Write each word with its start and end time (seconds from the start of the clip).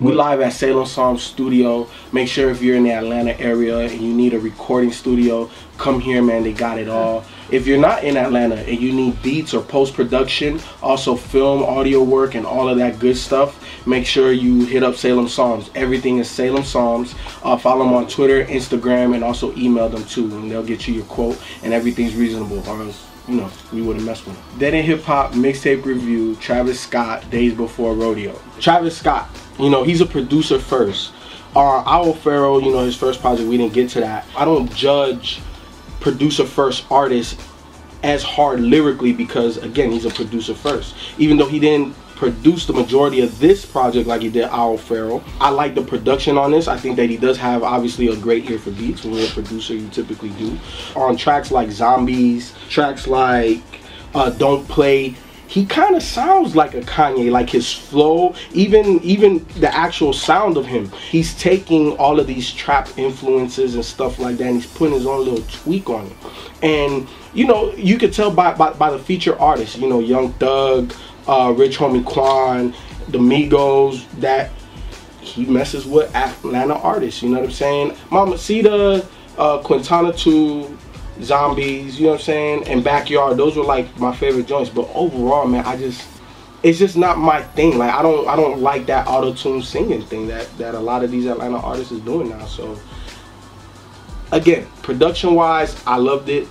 We 0.00 0.12
live 0.12 0.40
at 0.40 0.54
Salem 0.54 0.86
Psalms 0.86 1.22
Studio. 1.22 1.86
Make 2.12 2.26
sure 2.26 2.50
if 2.50 2.62
you're 2.62 2.76
in 2.76 2.84
the 2.84 2.92
Atlanta 2.92 3.38
area 3.38 3.78
and 3.78 4.00
you 4.00 4.12
need 4.12 4.32
a 4.32 4.38
recording 4.38 4.90
studio, 4.90 5.50
come 5.76 6.00
here, 6.00 6.22
man. 6.22 6.44
They 6.44 6.54
got 6.54 6.78
it 6.78 6.88
all. 6.88 7.24
If 7.50 7.66
you're 7.66 7.78
not 7.78 8.02
in 8.02 8.16
Atlanta 8.16 8.54
and 8.54 8.80
you 8.80 8.90
need 8.90 9.22
beats 9.22 9.52
or 9.52 9.62
post 9.62 9.92
production, 9.92 10.60
also 10.82 11.14
film, 11.14 11.62
audio 11.62 12.02
work, 12.02 12.34
and 12.34 12.46
all 12.46 12.70
of 12.70 12.78
that 12.78 12.98
good 13.00 13.18
stuff, 13.18 13.62
make 13.86 14.06
sure 14.06 14.32
you 14.32 14.64
hit 14.64 14.82
up 14.82 14.96
Salem 14.96 15.28
Psalms. 15.28 15.70
Everything 15.74 16.18
is 16.18 16.30
Salem 16.30 16.64
Psalms. 16.64 17.14
Uh, 17.42 17.58
follow 17.58 17.84
them 17.84 17.92
on 17.92 18.08
Twitter, 18.08 18.46
Instagram, 18.46 19.14
and 19.14 19.22
also 19.22 19.54
email 19.56 19.90
them 19.90 20.04
too, 20.06 20.24
and 20.36 20.50
they'll 20.50 20.64
get 20.64 20.88
you 20.88 20.94
your 20.94 21.04
quote. 21.04 21.38
And 21.62 21.74
everything's 21.74 22.14
reasonable, 22.14 22.66
or 22.66 22.80
else 22.80 23.06
you 23.28 23.36
know 23.36 23.50
we 23.72 23.82
wouldn't 23.82 24.06
mess 24.06 24.24
with 24.24 24.34
them. 24.34 24.58
Dead 24.58 24.72
in 24.72 24.84
Hip 24.84 25.02
Hop 25.02 25.32
mixtape 25.32 25.84
review. 25.84 26.34
Travis 26.36 26.80
Scott, 26.80 27.28
Days 27.30 27.52
Before 27.52 27.94
Rodeo. 27.94 28.40
Travis 28.58 28.96
Scott, 28.96 29.28
you 29.62 29.70
know 29.70 29.84
he's 29.84 30.00
a 30.00 30.06
producer 30.06 30.58
first. 30.58 31.12
Our 31.54 31.84
Owl 31.86 32.14
Pharaoh, 32.14 32.58
you 32.58 32.72
know 32.72 32.84
his 32.84 32.96
first 32.96 33.20
project, 33.20 33.48
we 33.48 33.56
didn't 33.56 33.74
get 33.74 33.90
to 33.90 34.00
that. 34.00 34.26
I 34.36 34.44
don't 34.44 34.72
judge 34.74 35.40
producer 36.00 36.44
first 36.44 36.84
artist 36.90 37.40
as 38.02 38.24
hard 38.24 38.60
lyrically 38.60 39.12
because 39.12 39.58
again 39.58 39.92
he's 39.92 40.04
a 40.04 40.10
producer 40.10 40.52
first 40.52 40.96
even 41.18 41.36
though 41.36 41.46
he 41.46 41.60
didn't 41.60 41.94
produce 42.22 42.66
the 42.66 42.72
majority 42.72 43.20
of 43.20 43.36
this 43.40 43.64
project 43.66 44.06
like 44.06 44.22
he 44.22 44.30
did 44.30 44.44
Owl 44.44 44.78
Pharaoh. 44.78 45.24
I 45.40 45.50
like 45.50 45.74
the 45.74 45.82
production 45.82 46.38
on 46.38 46.52
this. 46.52 46.68
I 46.68 46.76
think 46.76 46.94
that 46.94 47.10
he 47.10 47.16
does 47.16 47.36
have 47.38 47.64
obviously 47.64 48.06
a 48.06 48.16
great 48.16 48.48
ear 48.48 48.60
for 48.60 48.70
beats. 48.70 49.02
When 49.02 49.14
you're 49.14 49.26
a 49.26 49.30
producer, 49.30 49.74
you 49.74 49.88
typically 49.88 50.28
do. 50.30 50.56
On 50.94 51.16
tracks 51.16 51.50
like 51.50 51.72
Zombies, 51.72 52.54
tracks 52.68 53.08
like 53.08 53.60
uh, 54.14 54.30
Don't 54.30 54.68
Play, 54.68 55.16
he 55.52 55.66
kind 55.66 55.94
of 55.94 56.02
sounds 56.02 56.56
like 56.56 56.72
a 56.72 56.80
Kanye, 56.80 57.30
like 57.30 57.50
his 57.50 57.70
flow, 57.70 58.34
even 58.54 58.98
even 59.02 59.44
the 59.60 59.70
actual 59.74 60.14
sound 60.14 60.56
of 60.56 60.64
him. 60.64 60.90
He's 61.10 61.38
taking 61.38 61.94
all 61.98 62.18
of 62.18 62.26
these 62.26 62.50
trap 62.50 62.88
influences 62.96 63.74
and 63.74 63.84
stuff 63.84 64.18
like 64.18 64.38
that, 64.38 64.46
and 64.46 64.54
he's 64.54 64.66
putting 64.66 64.94
his 64.94 65.06
own 65.06 65.26
little 65.26 65.44
tweak 65.48 65.90
on 65.90 66.06
it. 66.06 66.12
And 66.62 67.06
you 67.34 67.46
know, 67.46 67.70
you 67.74 67.98
could 67.98 68.14
tell 68.14 68.30
by 68.30 68.54
by, 68.54 68.72
by 68.72 68.90
the 68.92 68.98
feature 68.98 69.38
artists, 69.38 69.76
you 69.76 69.90
know, 69.90 70.00
Young 70.00 70.32
Thug, 70.34 70.94
uh, 71.28 71.52
Rich 71.54 71.76
Homie 71.76 72.02
Quan, 72.02 72.74
the 73.08 73.18
Migos, 73.18 74.10
that 74.20 74.50
he 75.20 75.44
messes 75.44 75.84
with 75.84 76.14
Atlanta 76.16 76.76
artists. 76.76 77.22
You 77.22 77.28
know 77.28 77.40
what 77.40 77.44
I'm 77.44 77.52
saying? 77.52 77.96
Mama 78.10 78.30
Mamacita, 78.30 79.06
uh, 79.36 79.58
Quintana 79.58 80.14
2, 80.14 80.78
Zombies, 81.20 81.98
you 81.98 82.06
know 82.06 82.12
what 82.12 82.20
I'm 82.20 82.24
saying? 82.24 82.68
And 82.68 82.82
Backyard, 82.82 83.36
those 83.36 83.56
were 83.56 83.64
like 83.64 83.98
my 83.98 84.14
favorite 84.14 84.46
joints. 84.46 84.70
But 84.70 84.88
overall, 84.94 85.46
man, 85.46 85.64
I 85.64 85.76
just 85.76 86.06
it's 86.62 86.78
just 86.78 86.96
not 86.96 87.18
my 87.18 87.42
thing. 87.42 87.78
Like 87.78 87.92
I 87.92 88.02
don't 88.02 88.28
I 88.28 88.36
don't 88.36 88.60
like 88.60 88.86
that 88.86 89.06
auto 89.06 89.34
tune 89.34 89.62
singing 89.62 90.02
thing 90.02 90.28
that 90.28 90.46
that 90.58 90.74
a 90.74 90.80
lot 90.80 91.04
of 91.04 91.10
these 91.10 91.26
Atlanta 91.26 91.58
artists 91.58 91.92
is 91.92 92.00
doing 92.00 92.30
now. 92.30 92.46
So 92.46 92.78
again, 94.32 94.66
production 94.82 95.34
wise, 95.34 95.82
I 95.86 95.96
loved 95.96 96.28
it. 96.28 96.48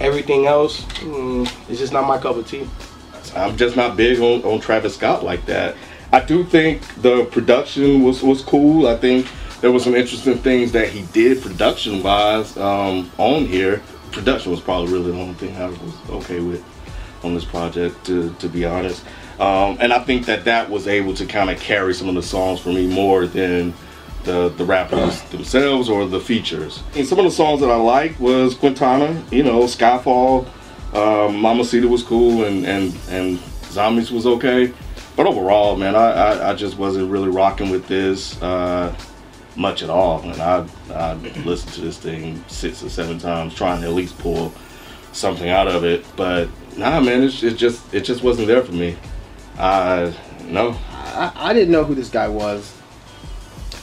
Everything 0.00 0.46
else, 0.46 0.82
mm, 0.82 1.48
it's 1.68 1.78
just 1.78 1.92
not 1.92 2.06
my 2.06 2.18
cup 2.18 2.36
of 2.36 2.48
tea. 2.48 2.68
I'm 3.36 3.56
just 3.56 3.76
not 3.76 3.96
big 3.96 4.18
on, 4.18 4.42
on 4.42 4.60
Travis 4.60 4.96
Scott 4.96 5.24
like 5.24 5.46
that. 5.46 5.76
I 6.12 6.20
do 6.20 6.44
think 6.44 6.82
the 7.02 7.24
production 7.26 8.02
was, 8.02 8.22
was 8.22 8.42
cool. 8.42 8.86
I 8.86 8.96
think 8.96 9.26
there 9.60 9.72
was 9.72 9.82
some 9.82 9.94
interesting 9.94 10.38
things 10.38 10.72
that 10.72 10.88
he 10.88 11.02
did 11.12 11.42
production 11.42 12.02
wise 12.02 12.56
um, 12.56 13.10
on 13.18 13.46
here. 13.46 13.82
Production 14.14 14.52
was 14.52 14.60
probably 14.60 14.92
really 14.92 15.10
the 15.10 15.20
only 15.20 15.34
thing 15.34 15.56
I 15.56 15.66
was 15.66 16.10
okay 16.10 16.40
with 16.40 16.64
on 17.24 17.34
this 17.34 17.44
project, 17.44 18.06
to, 18.06 18.32
to 18.38 18.48
be 18.48 18.64
honest. 18.64 19.04
Um, 19.40 19.76
and 19.80 19.92
I 19.92 19.98
think 19.98 20.26
that 20.26 20.44
that 20.44 20.70
was 20.70 20.86
able 20.86 21.14
to 21.14 21.26
kind 21.26 21.50
of 21.50 21.58
carry 21.58 21.94
some 21.94 22.08
of 22.08 22.14
the 22.14 22.22
songs 22.22 22.60
for 22.60 22.68
me 22.68 22.86
more 22.86 23.26
than 23.26 23.74
the, 24.22 24.50
the 24.50 24.64
rappers 24.64 25.20
themselves 25.22 25.88
or 25.88 26.06
the 26.06 26.20
features. 26.20 26.82
And 26.94 27.06
some 27.06 27.18
of 27.18 27.24
the 27.24 27.30
songs 27.30 27.60
that 27.60 27.70
I 27.70 27.76
liked 27.76 28.20
was 28.20 28.54
Quintana, 28.54 29.22
you 29.32 29.42
know, 29.42 29.64
Skyfall, 29.64 30.46
um, 30.94 31.40
Mamacita 31.40 31.88
was 31.88 32.04
cool 32.04 32.44
and, 32.44 32.64
and, 32.64 32.96
and 33.08 33.38
Zombies 33.64 34.12
was 34.12 34.26
okay. 34.26 34.72
But 35.16 35.26
overall, 35.26 35.76
man, 35.76 35.96
I, 35.96 36.10
I, 36.10 36.50
I 36.50 36.54
just 36.54 36.78
wasn't 36.78 37.10
really 37.10 37.28
rocking 37.28 37.70
with 37.70 37.86
this 37.88 38.40
uh, 38.40 38.94
much 39.56 39.82
at 39.82 39.90
all. 39.90 40.20
And 40.22 40.40
I, 40.40 40.66
I 40.92 41.14
listened 41.44 41.72
to 41.74 41.80
this 41.80 41.98
thing 41.98 42.42
six 42.48 42.82
or 42.82 42.88
seven 42.88 43.18
times 43.18 43.54
trying 43.54 43.80
to 43.82 43.86
at 43.88 43.92
least 43.94 44.18
pull 44.18 44.52
something 45.12 45.48
out 45.48 45.68
of 45.68 45.84
it. 45.84 46.04
But 46.16 46.48
nah, 46.76 47.00
man, 47.00 47.22
it, 47.22 47.42
it 47.42 47.54
just 47.56 47.92
it 47.94 48.02
just 48.02 48.22
wasn't 48.22 48.48
there 48.48 48.62
for 48.62 48.72
me. 48.72 48.96
Uh, 49.58 50.12
no. 50.44 50.76
I, 50.90 51.32
I 51.34 51.52
didn't 51.52 51.70
know 51.72 51.84
who 51.84 51.94
this 51.94 52.08
guy 52.10 52.28
was. 52.28 52.76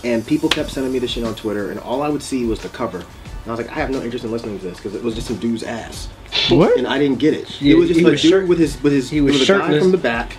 And 0.04 0.26
people 0.26 0.50
kept 0.50 0.72
sending 0.72 0.92
me 0.92 0.98
this 1.00 1.12
shit 1.12 1.24
on 1.24 1.36
Twitter, 1.36 1.70
and 1.70 1.80
all 1.80 2.02
I 2.02 2.10
would 2.10 2.24
see 2.24 2.46
was 2.46 2.60
the 2.60 2.70
cover. 2.70 2.98
And 2.98 3.48
I 3.48 3.52
was 3.52 3.60
like, 3.60 3.70
I 3.70 3.76
have 3.80 3.92
no 3.92 4.02
interest 4.02 4.26
in 4.26 4.32
listening 4.32 4.58
to 4.60 4.64
this 4.66 4.78
because 4.78 4.96
it 4.96 5.04
was 5.04 5.14
just 5.16 5.28
some 5.28 5.38
dude's 5.38 5.64
ass. 5.64 6.08
What? 6.50 6.78
And 6.78 6.88
I 6.88 6.98
didn't 6.98 7.20
get 7.20 7.34
it. 7.36 7.48
He- 7.48 7.72
it 7.72 7.76
was 7.76 7.88
just 7.90 8.02
a 8.02 8.04
was 8.04 8.22
dude 8.22 8.32
shirt- 8.32 8.48
with 8.48 8.58
his 8.60 8.82
with 8.82 8.94
his 8.94 9.10
he 9.10 9.22
was 9.22 9.40
with 9.40 9.50
a 9.50 9.58
guy 9.60 9.80
from 9.80 9.92
the 9.92 9.98
back 9.98 10.38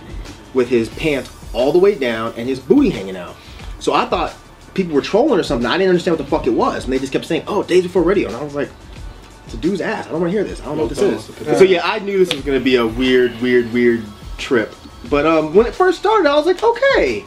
with 0.53 0.67
his 0.69 0.89
pants 0.89 1.31
all 1.53 1.71
the 1.71 1.79
way 1.79 1.95
down 1.95 2.33
and 2.35 2.47
his 2.49 2.59
booty 2.59 2.89
hanging 2.89 3.15
out. 3.15 3.35
So 3.79 3.93
I 3.93 4.05
thought 4.05 4.33
people 4.73 4.93
were 4.95 5.01
trolling 5.01 5.39
or 5.39 5.43
something. 5.43 5.65
I 5.65 5.77
didn't 5.77 5.89
understand 5.89 6.17
what 6.17 6.23
the 6.25 6.29
fuck 6.29 6.47
it 6.47 6.51
was, 6.53 6.83
and 6.85 6.93
they 6.93 6.99
just 6.99 7.13
kept 7.13 7.25
saying, 7.25 7.43
"Oh, 7.47 7.63
Days 7.63 7.83
Before 7.83 8.01
Rodeo," 8.03 8.27
and 8.27 8.35
I 8.37 8.43
was 8.43 8.55
like. 8.55 8.69
It's 9.45 9.55
a 9.55 9.57
dude's 9.57 9.81
ass. 9.81 10.07
I 10.07 10.11
don't 10.11 10.21
want 10.21 10.31
to 10.31 10.37
hear 10.37 10.45
this. 10.45 10.61
I 10.61 10.65
don't 10.65 10.77
know 10.77 10.83
what 10.85 10.95
this 10.95 11.01
is. 11.01 11.57
So 11.57 11.65
yeah, 11.65 11.81
I 11.83 11.99
knew 11.99 12.17
this 12.17 12.33
was 12.33 12.45
gonna 12.45 12.61
be 12.61 12.77
a 12.77 12.87
weird, 12.87 13.39
weird, 13.41 13.73
weird 13.73 14.05
trip. 14.37 14.73
But 15.09 15.25
um, 15.25 15.53
when 15.53 15.65
it 15.67 15.75
first 15.75 15.99
started, 15.99 16.29
I 16.29 16.35
was 16.37 16.45
like, 16.45 16.63
okay, 16.63 17.25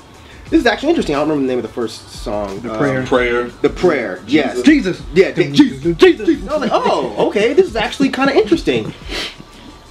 this 0.49 0.59
is 0.61 0.65
actually 0.67 0.89
interesting. 0.89 1.15
I 1.15 1.19
don't 1.19 1.29
remember 1.29 1.47
the 1.47 1.53
name 1.53 1.59
of 1.59 1.69
the 1.71 1.75
first 1.75 2.09
song. 2.09 2.59
The 2.61 2.73
Um, 2.73 2.79
prayer. 2.79 3.05
Prayer. 3.05 3.45
the 3.61 3.69
prayer. 3.69 4.23
Yes. 4.27 4.63
Jesus. 4.63 5.03
Yeah, 5.13 5.33
they- 5.33 5.53
Jesus, 5.53 5.95
Jesus, 5.99 6.27
Jesus. 6.27 6.49
I 6.49 6.53
was 6.57 6.63
like, 6.63 6.71
oh, 6.73 7.27
okay, 7.28 7.53
this 7.53 7.67
is 7.67 7.77
actually 7.77 8.09
kind 8.09 8.31
of 8.31 8.37
interesting. 8.37 8.95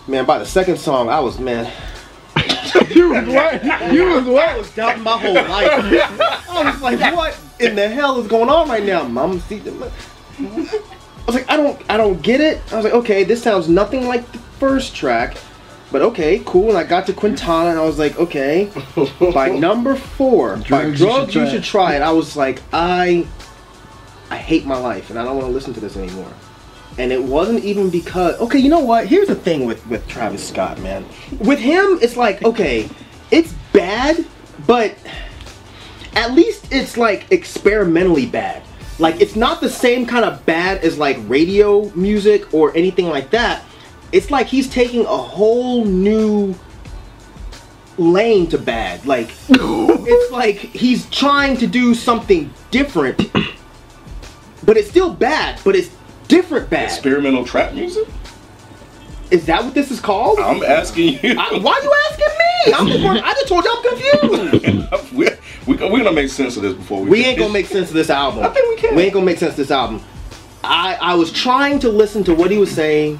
Man, 0.08 0.26
by 0.26 0.40
the 0.40 0.48
second 0.48 0.78
song, 0.80 1.10
I 1.10 1.20
was 1.20 1.38
man, 1.38 1.72
you 2.90 3.10
was 3.10 3.28
what? 3.28 3.94
You 3.94 4.06
was 4.10 4.26
what? 4.26 4.50
I 4.50 4.58
was 4.58 4.72
doubting 4.72 5.04
my 5.04 5.16
whole 5.18 5.34
life. 5.36 5.70
I 6.50 6.72
was 6.72 6.82
like, 6.82 7.00
what 7.16 7.38
in 7.60 7.76
the 7.76 7.88
hell 7.88 8.20
is 8.20 8.28
going 8.28 8.50
on 8.50 8.70
right 8.70 8.84
now, 8.84 9.08
Mom? 9.08 9.40
See, 9.42 9.62
I 9.62 11.26
was 11.26 11.36
like, 11.36 11.50
I 11.50 11.58
don't, 11.58 11.82
I 11.90 11.98
don't 11.98 12.22
get 12.22 12.42
it. 12.42 12.62
I 12.72 12.76
was 12.76 12.86
like, 12.86 12.94
okay, 12.94 13.24
this 13.24 13.42
sounds 13.42 13.68
nothing 13.68 14.08
like 14.08 14.30
the 14.32 14.38
first 14.38 14.96
track, 14.96 15.38
but 15.92 16.02
okay, 16.02 16.42
cool. 16.46 16.70
And 16.70 16.78
I 16.78 16.84
got 16.84 17.06
to 17.08 17.14
Quintana, 17.14 17.72
and 17.72 17.80
I 17.80 17.84
was 17.84 17.98
like, 17.98 18.18
okay. 18.20 18.72
By 19.34 19.50
number 19.50 19.96
four, 19.96 20.58
by 20.58 20.92
Drugs 20.92 21.02
You 21.02 21.08
Should 21.10 21.28
you 21.28 21.42
Try 21.42 21.50
should 21.50 21.64
try 21.64 21.96
it. 21.96 22.02
I 22.02 22.12
was 22.12 22.36
like, 22.36 22.62
I, 22.74 23.26
I 24.30 24.38
hate 24.38 24.66
my 24.66 24.78
life, 24.78 25.10
and 25.10 25.18
I 25.18 25.24
don't 25.24 25.36
want 25.36 25.48
to 25.48 25.54
listen 25.54 25.74
to 25.74 25.80
this 25.80 25.98
anymore. 25.98 26.32
And 26.98 27.12
it 27.12 27.22
wasn't 27.22 27.64
even 27.64 27.90
because 27.90 28.40
okay, 28.40 28.58
you 28.58 28.70
know 28.70 28.80
what? 28.80 29.08
Here's 29.08 29.28
the 29.28 29.36
thing 29.36 29.66
with 29.66 29.86
with 29.88 30.08
Travis 30.08 30.48
Scott, 30.48 30.80
man. 30.80 31.06
With 31.40 31.60
him, 31.60 32.00
it's 32.02 32.16
like 32.16 32.42
okay, 32.46 32.90
it's 33.32 33.54
bad, 33.74 34.26
but 34.66 34.96
at 36.16 36.34
least 36.34 36.72
it's 36.72 36.98
like 36.98 37.32
experimentally 37.32 38.26
bad. 38.26 38.64
Like 38.98 39.20
it's 39.22 39.36
not 39.36 39.60
the 39.60 39.70
same 39.70 40.06
kind 40.06 40.24
of 40.24 40.46
bad 40.46 40.84
as 40.84 40.98
like 40.98 41.18
radio 41.28 41.92
music 41.96 42.54
or 42.54 42.76
anything 42.76 43.08
like 43.08 43.30
that. 43.32 43.64
It's 44.12 44.32
like 44.32 44.48
he's 44.48 44.70
taking 44.70 45.02
a 45.02 45.18
whole 45.18 45.84
new 45.84 46.56
lane 47.98 48.48
to 48.48 48.58
bad. 48.58 49.06
Like 49.06 49.30
it's 49.50 50.32
like 50.32 50.58
he's 50.58 51.10
trying 51.10 51.58
to 51.58 51.68
do 51.68 51.94
something 51.94 52.54
different, 52.72 53.32
but 54.64 54.78
it's 54.78 54.90
still 54.90 55.14
bad. 55.14 55.60
But 55.66 55.76
it's 55.76 55.92
different 56.28 56.70
bad. 56.70 56.86
Experimental 56.86 57.46
trap 57.46 57.74
music? 57.74 58.08
Is 59.32 59.46
that 59.48 59.64
what 59.64 59.74
this 59.74 59.92
is 59.92 60.00
called? 60.00 60.40
I'm 60.40 60.64
asking 60.64 61.20
you. 61.22 61.36
I, 61.38 61.58
why 61.58 61.74
are 61.74 61.84
you 61.84 61.94
asking 62.12 62.28
me? 62.28 62.74
I'm 62.74 62.88
just, 62.88 63.24
I 63.24 63.34
just 63.34 63.48
told 63.48 63.64
you 63.66 63.72
I'm 63.74 64.62
confused. 65.12 65.40
we, 65.68 65.76
we, 65.76 65.90
we're 65.90 66.04
gonna 66.04 66.12
make 66.14 66.30
sense 66.30 66.58
of 66.58 66.64
this 66.64 66.74
before 66.74 67.02
we. 67.02 67.10
We 67.10 67.26
ain't 67.26 67.40
gonna 67.40 67.54
make 67.54 67.66
sense 67.68 67.90
of 67.90 67.96
this 67.96 68.10
album. 68.10 68.44
I 68.44 68.50
think 68.50 68.70
we 68.70 68.82
can. 68.82 68.96
We 68.96 69.04
ain't 69.04 69.14
gonna 69.14 69.26
make 69.26 69.40
sense 69.40 69.52
of 69.52 69.58
this 69.58 69.72
album. 69.72 70.02
I 70.64 70.98
I 71.02 71.16
was 71.16 71.32
trying 71.32 71.80
to 71.80 71.90
listen 71.90 72.24
to 72.26 72.36
what 72.36 72.52
he 72.52 72.58
was 72.58 72.72
saying, 72.72 73.20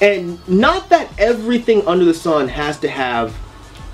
and 0.00 0.46
not 0.48 0.88
that 0.90 1.10
everything 1.18 1.86
under 1.86 2.04
the 2.04 2.14
sun 2.14 2.48
has 2.48 2.78
to 2.80 2.88
have 2.88 3.34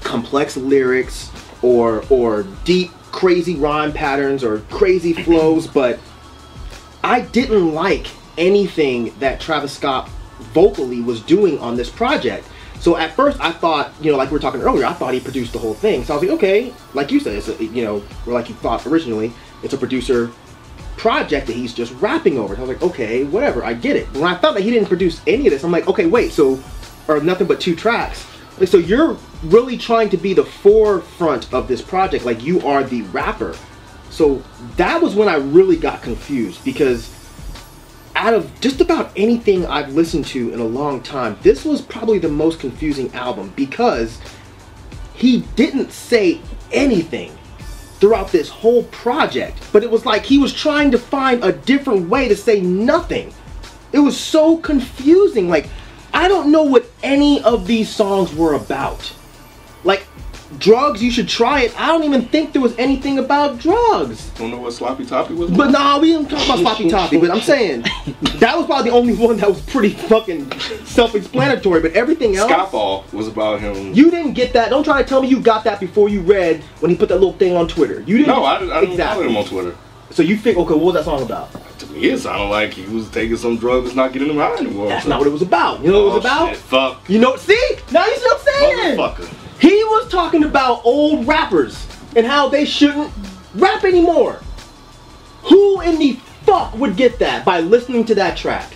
complex 0.02 0.56
lyrics 0.56 1.30
or 1.62 2.04
or 2.10 2.44
deep 2.64 2.90
crazy 3.12 3.56
rhyme 3.56 3.92
patterns 3.92 4.42
or 4.42 4.60
crazy 4.70 5.12
flows, 5.12 5.66
but 5.74 5.98
I 7.04 7.22
didn't 7.22 7.74
like 7.74 8.06
anything 8.38 9.14
that 9.18 9.40
Travis 9.40 9.72
Scott 9.72 10.08
vocally 10.54 11.00
was 11.00 11.20
doing 11.20 11.58
on 11.58 11.76
this 11.76 11.90
project. 11.90 12.46
So 12.82 12.96
at 12.96 13.14
first 13.14 13.38
I 13.40 13.52
thought, 13.52 13.92
you 14.00 14.10
know, 14.10 14.18
like 14.18 14.30
we 14.30 14.32
were 14.32 14.40
talking 14.40 14.60
earlier, 14.60 14.84
I 14.84 14.92
thought 14.92 15.14
he 15.14 15.20
produced 15.20 15.52
the 15.52 15.58
whole 15.60 15.72
thing. 15.72 16.02
So 16.02 16.14
I 16.14 16.16
was 16.16 16.24
like, 16.24 16.36
okay, 16.38 16.74
like 16.94 17.12
you 17.12 17.20
said, 17.20 17.36
it's 17.36 17.46
a, 17.46 17.64
you 17.64 17.84
know, 17.84 18.02
or 18.26 18.32
like 18.32 18.48
you 18.48 18.56
thought 18.56 18.84
originally, 18.88 19.32
it's 19.62 19.72
a 19.72 19.78
producer 19.78 20.32
project 20.96 21.46
that 21.46 21.54
he's 21.54 21.72
just 21.72 21.92
rapping 22.00 22.40
over. 22.40 22.56
So 22.56 22.64
I 22.64 22.66
was 22.66 22.74
like, 22.74 22.82
okay, 22.82 23.22
whatever, 23.22 23.64
I 23.64 23.74
get 23.74 23.94
it. 23.94 24.12
When 24.14 24.24
I 24.24 24.34
thought 24.34 24.54
that 24.54 24.64
he 24.64 24.72
didn't 24.72 24.88
produce 24.88 25.22
any 25.28 25.46
of 25.46 25.52
this, 25.52 25.62
I'm 25.62 25.70
like, 25.70 25.86
okay, 25.86 26.06
wait, 26.06 26.32
so 26.32 26.60
or 27.06 27.20
nothing 27.20 27.46
but 27.46 27.60
two 27.60 27.76
tracks. 27.76 28.26
Like, 28.58 28.68
so 28.68 28.78
you're 28.78 29.16
really 29.44 29.78
trying 29.78 30.10
to 30.10 30.16
be 30.16 30.34
the 30.34 30.44
forefront 30.44 31.54
of 31.54 31.68
this 31.68 31.80
project, 31.80 32.24
like 32.24 32.42
you 32.42 32.66
are 32.66 32.82
the 32.82 33.02
rapper. 33.02 33.54
So 34.10 34.42
that 34.74 35.00
was 35.00 35.14
when 35.14 35.28
I 35.28 35.36
really 35.36 35.76
got 35.76 36.02
confused 36.02 36.64
because 36.64 37.21
out 38.22 38.34
of 38.34 38.60
just 38.60 38.80
about 38.80 39.10
anything 39.16 39.66
I've 39.66 39.94
listened 39.94 40.26
to 40.26 40.52
in 40.52 40.60
a 40.60 40.64
long 40.64 41.02
time, 41.02 41.36
this 41.42 41.64
was 41.64 41.82
probably 41.82 42.20
the 42.20 42.28
most 42.28 42.60
confusing 42.60 43.12
album 43.14 43.52
because 43.56 44.20
he 45.12 45.40
didn't 45.56 45.90
say 45.90 46.40
anything 46.70 47.36
throughout 47.98 48.30
this 48.30 48.48
whole 48.48 48.84
project. 48.84 49.58
But 49.72 49.82
it 49.82 49.90
was 49.90 50.06
like 50.06 50.24
he 50.24 50.38
was 50.38 50.52
trying 50.52 50.92
to 50.92 50.98
find 50.98 51.42
a 51.42 51.50
different 51.50 52.08
way 52.08 52.28
to 52.28 52.36
say 52.36 52.60
nothing. 52.60 53.34
It 53.90 53.98
was 53.98 54.18
so 54.18 54.56
confusing. 54.56 55.48
Like, 55.48 55.68
I 56.14 56.28
don't 56.28 56.52
know 56.52 56.62
what 56.62 56.88
any 57.02 57.42
of 57.42 57.66
these 57.66 57.90
songs 57.90 58.32
were 58.32 58.54
about. 58.54 59.12
Drugs, 60.58 61.02
you 61.02 61.10
should 61.10 61.28
try 61.28 61.62
it. 61.62 61.80
I 61.80 61.86
don't 61.86 62.04
even 62.04 62.26
think 62.26 62.52
there 62.52 62.62
was 62.62 62.76
anything 62.78 63.18
about 63.18 63.58
drugs. 63.58 64.28
Don't 64.30 64.50
know 64.50 64.58
what 64.58 64.72
sloppy 64.72 65.04
toppy 65.04 65.34
was. 65.34 65.50
But 65.50 65.70
nah, 65.70 65.98
we 65.98 66.08
didn't 66.08 66.28
talk 66.30 66.44
about 66.44 66.58
Sloppy 66.58 66.88
Toppy. 66.90 67.18
But 67.20 67.30
I'm 67.30 67.40
saying 67.40 67.82
that 68.38 68.56
was 68.56 68.66
probably 68.66 68.90
the 68.90 68.96
only 68.96 69.14
one 69.14 69.36
that 69.38 69.48
was 69.48 69.60
pretty 69.62 69.90
fucking 69.90 70.50
self-explanatory. 70.84 71.80
But 71.80 71.92
everything 71.92 72.36
else, 72.36 72.50
Skyfall 72.50 73.12
was 73.12 73.28
about 73.28 73.60
him. 73.60 73.92
you 73.94 74.10
didn't 74.10 74.34
get 74.34 74.52
that. 74.52 74.70
Don't 74.70 74.84
try 74.84 75.02
to 75.02 75.08
tell 75.08 75.22
me 75.22 75.28
you 75.28 75.40
got 75.40 75.64
that 75.64 75.80
before 75.80 76.08
you 76.08 76.20
read 76.20 76.62
when 76.80 76.90
he 76.90 76.96
put 76.96 77.08
that 77.08 77.14
little 77.16 77.32
thing 77.34 77.56
on 77.56 77.66
Twitter. 77.68 78.00
You 78.02 78.18
didn't. 78.18 78.28
no, 78.28 78.44
I, 78.44 78.58
didn't- 78.58 78.72
I 78.72 78.80
didn't 78.80 78.92
exactly. 78.92 79.26
him 79.28 79.36
on 79.36 79.44
Twitter. 79.44 79.76
So 80.10 80.22
you 80.22 80.36
think, 80.36 80.58
okay, 80.58 80.74
what 80.74 80.84
was 80.84 80.94
that 80.94 81.04
song 81.04 81.22
about? 81.22 81.50
To 81.78 81.86
me, 81.86 82.10
it 82.10 82.18
sounded 82.18 82.44
like 82.50 82.74
he 82.74 82.84
was 82.94 83.08
taking 83.10 83.36
some 83.36 83.56
drugs 83.56 83.84
that's 83.86 83.96
not 83.96 84.12
getting 84.12 84.28
him 84.28 84.36
high 84.36 84.54
anymore. 84.56 84.88
That's 84.88 85.06
not 85.06 85.18
what 85.18 85.26
it 85.26 85.30
was 85.32 85.40
about. 85.42 85.82
You 85.82 85.90
know 85.90 86.04
what 86.04 86.12
it 86.12 86.14
was 86.16 86.26
Oh, 86.26 86.28
about? 86.28 86.48
shit. 86.50 86.58
Fuck. 86.58 87.08
You 87.10 87.18
know, 87.18 87.36
see? 87.36 87.58
Now 87.90 88.04
you 88.06 88.16
see 88.16 88.22
what 88.24 88.38
I'm 88.38 88.44
saying? 88.44 88.98
Motherfucker. 88.98 89.34
He 89.62 89.84
was 89.84 90.10
talking 90.10 90.42
about 90.42 90.84
old 90.84 91.24
rappers 91.24 91.86
and 92.16 92.26
how 92.26 92.48
they 92.48 92.64
shouldn't 92.64 93.12
rap 93.54 93.84
anymore. 93.84 94.40
Who 95.44 95.80
in 95.82 96.00
the 96.00 96.14
fuck 96.44 96.76
would 96.76 96.96
get 96.96 97.20
that 97.20 97.44
by 97.44 97.60
listening 97.60 98.04
to 98.06 98.16
that 98.16 98.36
track? 98.36 98.74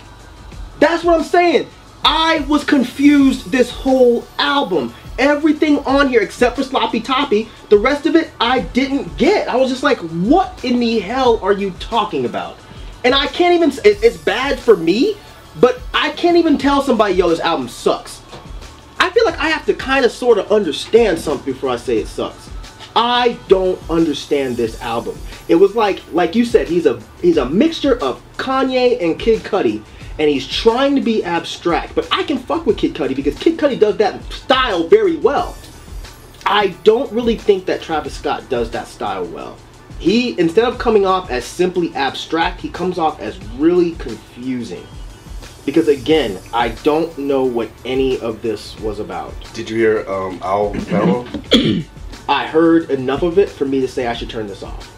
That's 0.79 1.03
what 1.03 1.19
I'm 1.19 1.25
saying. 1.25 1.67
I 2.05 2.39
was 2.47 2.63
confused 2.63 3.51
this 3.51 3.69
whole 3.69 4.25
album. 4.39 4.93
Everything 5.19 5.79
on 5.79 6.07
here 6.07 6.21
except 6.21 6.55
for 6.55 6.63
Sloppy 6.63 7.01
Toppy, 7.01 7.49
the 7.67 7.77
rest 7.77 8.05
of 8.05 8.15
it 8.15 8.31
I 8.39 8.61
didn't 8.61 9.17
get. 9.17 9.49
I 9.49 9.57
was 9.57 9.69
just 9.69 9.83
like, 9.83 9.97
what 9.97 10.63
in 10.63 10.79
the 10.79 10.99
hell 10.99 11.37
are 11.43 11.51
you 11.51 11.71
talking 11.81 12.23
about? 12.23 12.55
And 13.03 13.13
I 13.13 13.27
can't 13.27 13.53
even, 13.53 13.73
it's 13.83 14.15
bad 14.15 14.57
for 14.57 14.77
me, 14.77 15.17
but 15.59 15.81
I 15.93 16.11
can't 16.11 16.37
even 16.37 16.57
tell 16.57 16.81
somebody, 16.81 17.15
yo, 17.15 17.27
this 17.27 17.41
album 17.41 17.67
sucks. 17.67 18.21
I 19.07 19.09
feel 19.09 19.23
like 19.23 19.39
I 19.39 19.47
have 19.47 19.65
to 19.67 19.73
kind 19.73 20.03
of 20.03 20.11
sort 20.11 20.37
of 20.37 20.51
understand 20.51 21.17
something 21.17 21.53
before 21.53 21.69
I 21.69 21.77
say 21.77 21.99
it 21.99 22.07
sucks. 22.07 22.49
I 22.93 23.39
don't 23.47 23.79
understand 23.89 24.57
this 24.57 24.81
album. 24.81 25.17
It 25.47 25.55
was 25.55 25.75
like, 25.75 26.01
like 26.11 26.35
you 26.35 26.43
said, 26.43 26.67
he's 26.67 26.85
a 26.85 27.01
he's 27.21 27.37
a 27.37 27.45
mixture 27.45 27.97
of 28.03 28.21
Kanye 28.35 29.01
and 29.01 29.17
Kid 29.17 29.43
Cudi, 29.43 29.81
and 30.19 30.29
he's 30.29 30.45
trying 30.45 30.93
to 30.95 31.01
be 31.01 31.23
abstract. 31.23 31.95
But 31.95 32.09
I 32.11 32.23
can 32.23 32.37
fuck 32.37 32.65
with 32.65 32.77
Kid 32.77 32.95
Cudi 32.95 33.15
because 33.15 33.39
Kid 33.39 33.57
Cudi 33.57 33.79
does 33.79 33.95
that 33.95 34.21
style 34.33 34.89
very 34.89 35.15
well. 35.15 35.55
I 36.45 36.75
don't 36.83 37.09
really 37.13 37.37
think 37.37 37.65
that 37.67 37.81
Travis 37.81 38.13
Scott 38.13 38.49
does 38.49 38.71
that 38.71 38.87
style 38.87 39.23
well. 39.23 39.55
He 39.99 40.37
instead 40.37 40.65
of 40.65 40.79
coming 40.79 41.05
off 41.05 41.31
as 41.31 41.45
simply 41.45 41.95
abstract, 41.95 42.59
he 42.59 42.67
comes 42.67 42.99
off 42.99 43.21
as 43.21 43.41
really 43.53 43.91
confusing. 43.93 44.85
Because 45.67 45.89
again, 45.89 46.39
I 46.53 46.69
don't 46.69 47.15
know 47.17 47.43
what 47.43 47.69
any 47.83 48.17
of 48.21 48.41
this 48.41 48.79
was 48.79 48.99
about. 49.01 49.35
Did 49.53 49.69
you 49.69 49.75
hear 49.75 50.09
um, 50.09 50.39
Al 50.41 50.73
Mello? 50.73 51.27
I 52.29 52.47
heard 52.47 52.89
enough 52.89 53.21
of 53.21 53.37
it 53.37 53.49
for 53.49 53.65
me 53.65 53.81
to 53.81 53.87
say 53.87 54.07
I 54.07 54.13
should 54.13 54.29
turn 54.29 54.47
this 54.47 54.63
off. 54.63 54.93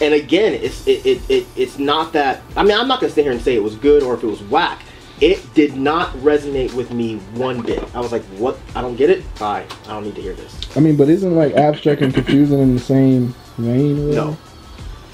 And 0.00 0.14
again, 0.14 0.54
it's 0.54 0.86
it, 0.86 1.04
it, 1.04 1.20
it 1.28 1.46
it's 1.56 1.80
not 1.80 2.12
that 2.12 2.42
I 2.56 2.62
mean 2.62 2.78
I'm 2.78 2.86
not 2.86 3.00
gonna 3.00 3.12
sit 3.12 3.24
here 3.24 3.32
and 3.32 3.42
say 3.42 3.56
it 3.56 3.62
was 3.62 3.74
good 3.74 4.04
or 4.04 4.14
if 4.14 4.22
it 4.22 4.28
was 4.28 4.40
whack. 4.44 4.82
It 5.20 5.52
did 5.52 5.76
not 5.76 6.10
resonate 6.18 6.72
with 6.74 6.92
me 6.92 7.16
one 7.34 7.60
bit. 7.60 7.82
I 7.92 7.98
was 7.98 8.12
like, 8.12 8.22
what? 8.38 8.56
I 8.76 8.82
don't 8.82 8.94
get 8.94 9.10
it. 9.10 9.24
Bye. 9.34 9.66
I 9.86 9.88
don't 9.88 10.04
need 10.04 10.14
to 10.14 10.22
hear 10.22 10.34
this. 10.34 10.56
I 10.76 10.80
mean, 10.80 10.94
but 10.96 11.08
isn't 11.08 11.34
like 11.34 11.54
abstract 11.54 12.02
and 12.02 12.14
confusing 12.14 12.60
in 12.60 12.74
the 12.74 12.80
same 12.80 13.34
vein? 13.58 13.96
really? 13.96 14.14
No. 14.14 14.38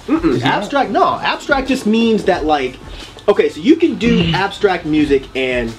Mm-mm. 0.06 0.40
Abstract, 0.42 0.90
no. 0.90 1.18
Abstract 1.18 1.66
just 1.66 1.84
means 1.84 2.24
that, 2.24 2.44
like, 2.44 2.76
okay, 3.28 3.48
so 3.48 3.60
you 3.60 3.76
can 3.76 3.96
do 3.96 4.30
abstract 4.34 4.86
music 4.86 5.24
and 5.36 5.74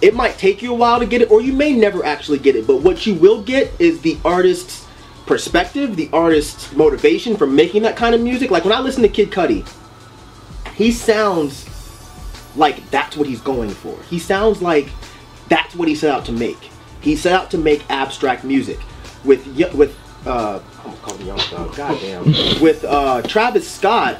it 0.00 0.14
might 0.14 0.36
take 0.36 0.62
you 0.62 0.72
a 0.72 0.76
while 0.76 0.98
to 0.98 1.06
get 1.06 1.22
it, 1.22 1.30
or 1.30 1.40
you 1.40 1.52
may 1.52 1.72
never 1.72 2.04
actually 2.04 2.38
get 2.38 2.56
it. 2.56 2.66
But 2.66 2.78
what 2.82 3.06
you 3.06 3.14
will 3.14 3.42
get 3.42 3.72
is 3.78 4.00
the 4.00 4.18
artist's 4.24 4.86
perspective, 5.26 5.94
the 5.94 6.10
artist's 6.12 6.72
motivation 6.72 7.36
for 7.36 7.46
making 7.46 7.82
that 7.82 7.96
kind 7.96 8.14
of 8.14 8.20
music. 8.20 8.50
Like, 8.50 8.64
when 8.64 8.72
I 8.72 8.80
listen 8.80 9.02
to 9.02 9.08
Kid 9.08 9.30
Cudi, 9.30 9.66
he 10.74 10.90
sounds 10.90 11.68
like 12.56 12.90
that's 12.90 13.16
what 13.16 13.28
he's 13.28 13.40
going 13.40 13.70
for. 13.70 13.96
He 14.10 14.18
sounds 14.18 14.60
like 14.60 14.88
that's 15.48 15.74
what 15.74 15.88
he 15.88 15.94
set 15.94 16.10
out 16.10 16.24
to 16.26 16.32
make. 16.32 16.70
He 17.00 17.16
set 17.16 17.32
out 17.32 17.50
to 17.52 17.58
make 17.58 17.88
abstract 17.90 18.44
music 18.44 18.78
with 19.24 19.46
with 19.74 19.96
uh 20.26 20.60
I'm 20.78 20.84
gonna 20.84 20.96
call 20.98 21.16
him 21.16 21.26
Young 21.26 21.38
Thug. 21.38 21.76
Goddamn. 21.76 22.24
with 22.60 22.84
uh 22.84 23.22
Travis 23.22 23.70
Scott, 23.70 24.18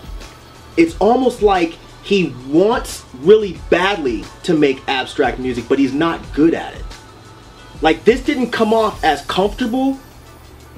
it's 0.76 0.96
almost 0.98 1.42
like 1.42 1.76
he 2.02 2.34
wants 2.48 3.04
really 3.20 3.58
badly 3.70 4.24
to 4.44 4.54
make 4.54 4.86
abstract 4.88 5.38
music, 5.38 5.64
but 5.68 5.78
he's 5.78 5.92
not 5.94 6.20
good 6.32 6.54
at 6.54 6.74
it. 6.74 6.84
Like 7.80 8.04
this 8.04 8.22
didn't 8.24 8.50
come 8.50 8.72
off 8.72 9.02
as 9.04 9.24
comfortable. 9.26 9.98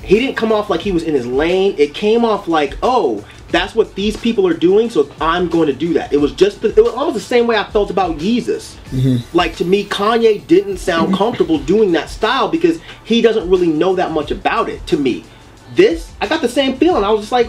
He 0.02 0.18
didn't 0.18 0.36
come 0.36 0.52
off 0.52 0.68
like 0.68 0.80
he 0.80 0.92
was 0.92 1.02
in 1.02 1.14
his 1.14 1.26
lane. 1.26 1.74
It 1.78 1.94
came 1.94 2.24
off 2.24 2.46
like, 2.46 2.76
oh, 2.82 3.24
that's 3.48 3.74
what 3.74 3.94
these 3.94 4.16
people 4.16 4.46
are 4.46 4.54
doing, 4.54 4.90
so 4.90 5.10
I'm 5.20 5.48
going 5.48 5.68
to 5.68 5.72
do 5.72 5.94
that. 5.94 6.12
It 6.12 6.16
was 6.16 6.32
just, 6.32 6.60
the, 6.60 6.68
it 6.68 6.82
was 6.82 6.92
almost 6.92 7.14
the 7.14 7.20
same 7.20 7.46
way 7.46 7.56
I 7.56 7.64
felt 7.64 7.88
about 7.88 8.18
Yeezus. 8.18 8.76
Mm-hmm. 8.90 9.36
Like 9.36 9.54
to 9.56 9.64
me, 9.64 9.84
Kanye 9.84 10.46
didn't 10.46 10.78
sound 10.78 11.14
comfortable 11.16 11.58
doing 11.58 11.92
that 11.92 12.10
style 12.10 12.48
because 12.48 12.80
he 13.04 13.22
doesn't 13.22 13.48
really 13.48 13.68
know 13.68 13.94
that 13.94 14.10
much 14.10 14.30
about 14.30 14.68
it. 14.68 14.84
To 14.88 14.96
me, 14.96 15.24
this 15.74 16.12
I 16.20 16.26
got 16.26 16.42
the 16.42 16.48
same 16.48 16.76
feeling. 16.76 17.04
I 17.04 17.10
was 17.10 17.22
just 17.22 17.32
like, 17.32 17.48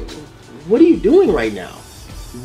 what 0.67 0.79
are 0.79 0.85
you 0.85 0.97
doing 0.97 1.31
right 1.33 1.53
now? 1.53 1.75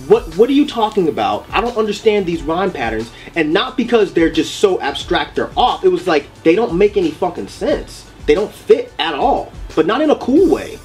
What 0.09 0.37
what 0.37 0.49
are 0.49 0.53
you 0.55 0.67
talking 0.67 1.09
about? 1.09 1.47
I 1.51 1.61
don't 1.61 1.77
understand 1.77 2.27
these 2.27 2.43
rhyme 2.43 2.71
patterns, 2.73 3.11
and 3.35 3.53
not 3.53 3.77
because 3.77 4.13
they're 4.13 4.31
just 4.31 4.57
so 4.57 4.81
abstract 4.81 5.37
they're 5.37 5.51
off. 5.57 5.85
It 5.85 5.89
was 5.89 6.07
like 6.07 6.27
they 6.43 6.55
don't 6.55 6.75
make 6.75 6.97
any 6.97 7.11
fucking 7.11 7.49
sense. 7.49 8.07
They 8.27 8.35
don't 8.35 8.53
fit 8.53 8.93
at 8.99 9.15
all, 9.15 9.53
but 9.75 9.87
not 9.87 10.01
in 10.01 10.11
a 10.11 10.17
cool 10.17 10.49
way. 10.49 10.79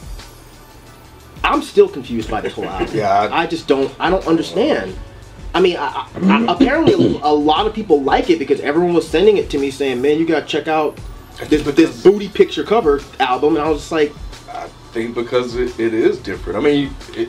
I'm 1.44 1.62
still 1.62 1.88
confused 1.88 2.30
by 2.30 2.42
this 2.42 2.54
whole 2.54 2.66
album. 2.66 2.90
Yeah, 2.98 3.12
I- 3.14 3.44
I, 3.44 3.48
just 3.48 3.68
don't. 3.68 3.94
I 4.00 4.10
don't 4.10 4.26
understand. 4.26 4.96
I 5.54 5.62
mean, 5.62 5.78
I, 5.78 5.86
I, 5.86 6.08
I- 6.48 6.54
apparently 6.54 6.94
a 7.22 7.34
lot 7.34 7.68
of 7.68 7.74
people 7.74 8.02
like 8.02 8.30
it 8.30 8.40
because 8.40 8.60
everyone 8.62 8.94
was 8.94 9.08
sending 9.08 9.38
it 9.38 9.50
to 9.52 9.60
me 9.60 9.70
saying, 9.72 10.02
"Man, 10.02 10.18
you 10.20 10.26
gotta 10.26 10.46
check 10.46 10.68
out 10.68 10.98
this 11.48 11.62
this 11.76 12.02
booty 12.04 12.30
picture 12.30 12.64
cover 12.64 13.02
album," 13.20 13.56
and 13.58 13.64
I 13.66 13.70
was 13.70 13.80
just 13.82 13.92
like, 13.92 14.14
I 14.96 15.00
think 15.00 15.14
because 15.14 15.56
it, 15.58 15.78
it 15.78 15.94
is 15.94 16.20
different. 16.20 16.58
I 16.58 16.62
mean, 16.62 16.96
it, 17.18 17.28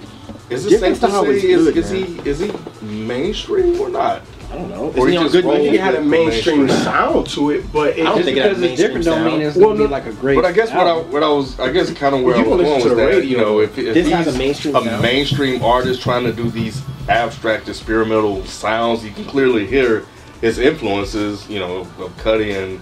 is 0.51 0.67
it 0.67 0.71
Different 0.71 0.99
safe 0.99 1.11
to 1.11 1.17
say 1.17 1.33
is 1.33 1.67
is, 1.67 1.75
good, 1.75 1.77
is 1.79 1.91
he 1.91 2.31
is 2.31 2.39
he 2.39 2.87
mainstream 2.87 3.81
or 3.81 3.89
not? 3.89 4.23
I 4.53 4.55
don't 4.55 4.71
know. 4.71 4.93
Or 4.97 5.09
he 5.09 5.17
he 5.17 5.29
good 5.29 5.45
rolled 5.45 5.57
I 5.57 5.59
think 5.59 5.71
music? 5.73 5.75
it 5.75 5.81
had 5.81 5.95
a 5.97 6.01
mainstream 6.01 6.69
sound 6.69 7.27
to 7.31 7.51
it, 7.51 7.73
but 7.73 7.99
it 7.99 8.03
I 8.03 8.05
don't 8.05 8.19
just 8.19 8.27
think 8.27 8.39
it 8.39 8.43
because 8.45 8.45
had 8.45 8.51
it's 8.53 8.61
mainstream 8.61 8.77
different 8.87 9.05
sound. 9.05 9.25
don't 9.25 9.33
mean 9.33 9.41
it's 9.45 9.57
it's 9.57 9.57
well, 9.57 9.71
gonna 9.71 9.79
be 9.81 9.85
no, 9.87 9.91
like 9.91 10.07
a 10.07 10.13
great. 10.13 10.37
But 10.37 10.45
I 10.45 10.53
guess 10.53 10.71
what 10.73 10.87
I 10.87 10.97
what 10.97 11.23
I 11.25 11.29
was 11.29 11.59
I 11.59 11.73
guess 11.73 11.93
kind 11.93 12.15
of 12.15 12.23
where 12.23 12.37
You 12.37 12.45
I 12.45 12.47
was 12.47 12.63
going 12.63 12.69
to 12.69 12.75
was 12.75 12.85
the 12.85 12.95
that 12.95 13.07
radio. 13.07 13.21
you 13.25 13.37
know 13.37 13.59
if, 13.59 13.77
if 13.77 13.95
This 13.95 14.07
he's 14.07 14.15
has 14.15 14.33
a 14.33 14.39
mainstream 14.39 14.77
a 14.77 14.85
sound. 14.85 15.03
mainstream 15.03 15.65
artist 15.65 16.03
trying 16.03 16.23
to 16.23 16.33
do 16.33 16.49
these 16.49 16.81
abstract 17.09 17.69
experimental 17.69 18.45
sounds, 18.45 19.05
you 19.05 19.11
can 19.11 19.25
clearly 19.25 19.67
hear 19.67 20.07
his 20.41 20.61
influences. 20.61 21.51
You 21.51 21.59
know 21.59 21.81
of 21.99 22.17
Cudi 22.19 22.55
and 22.63 22.81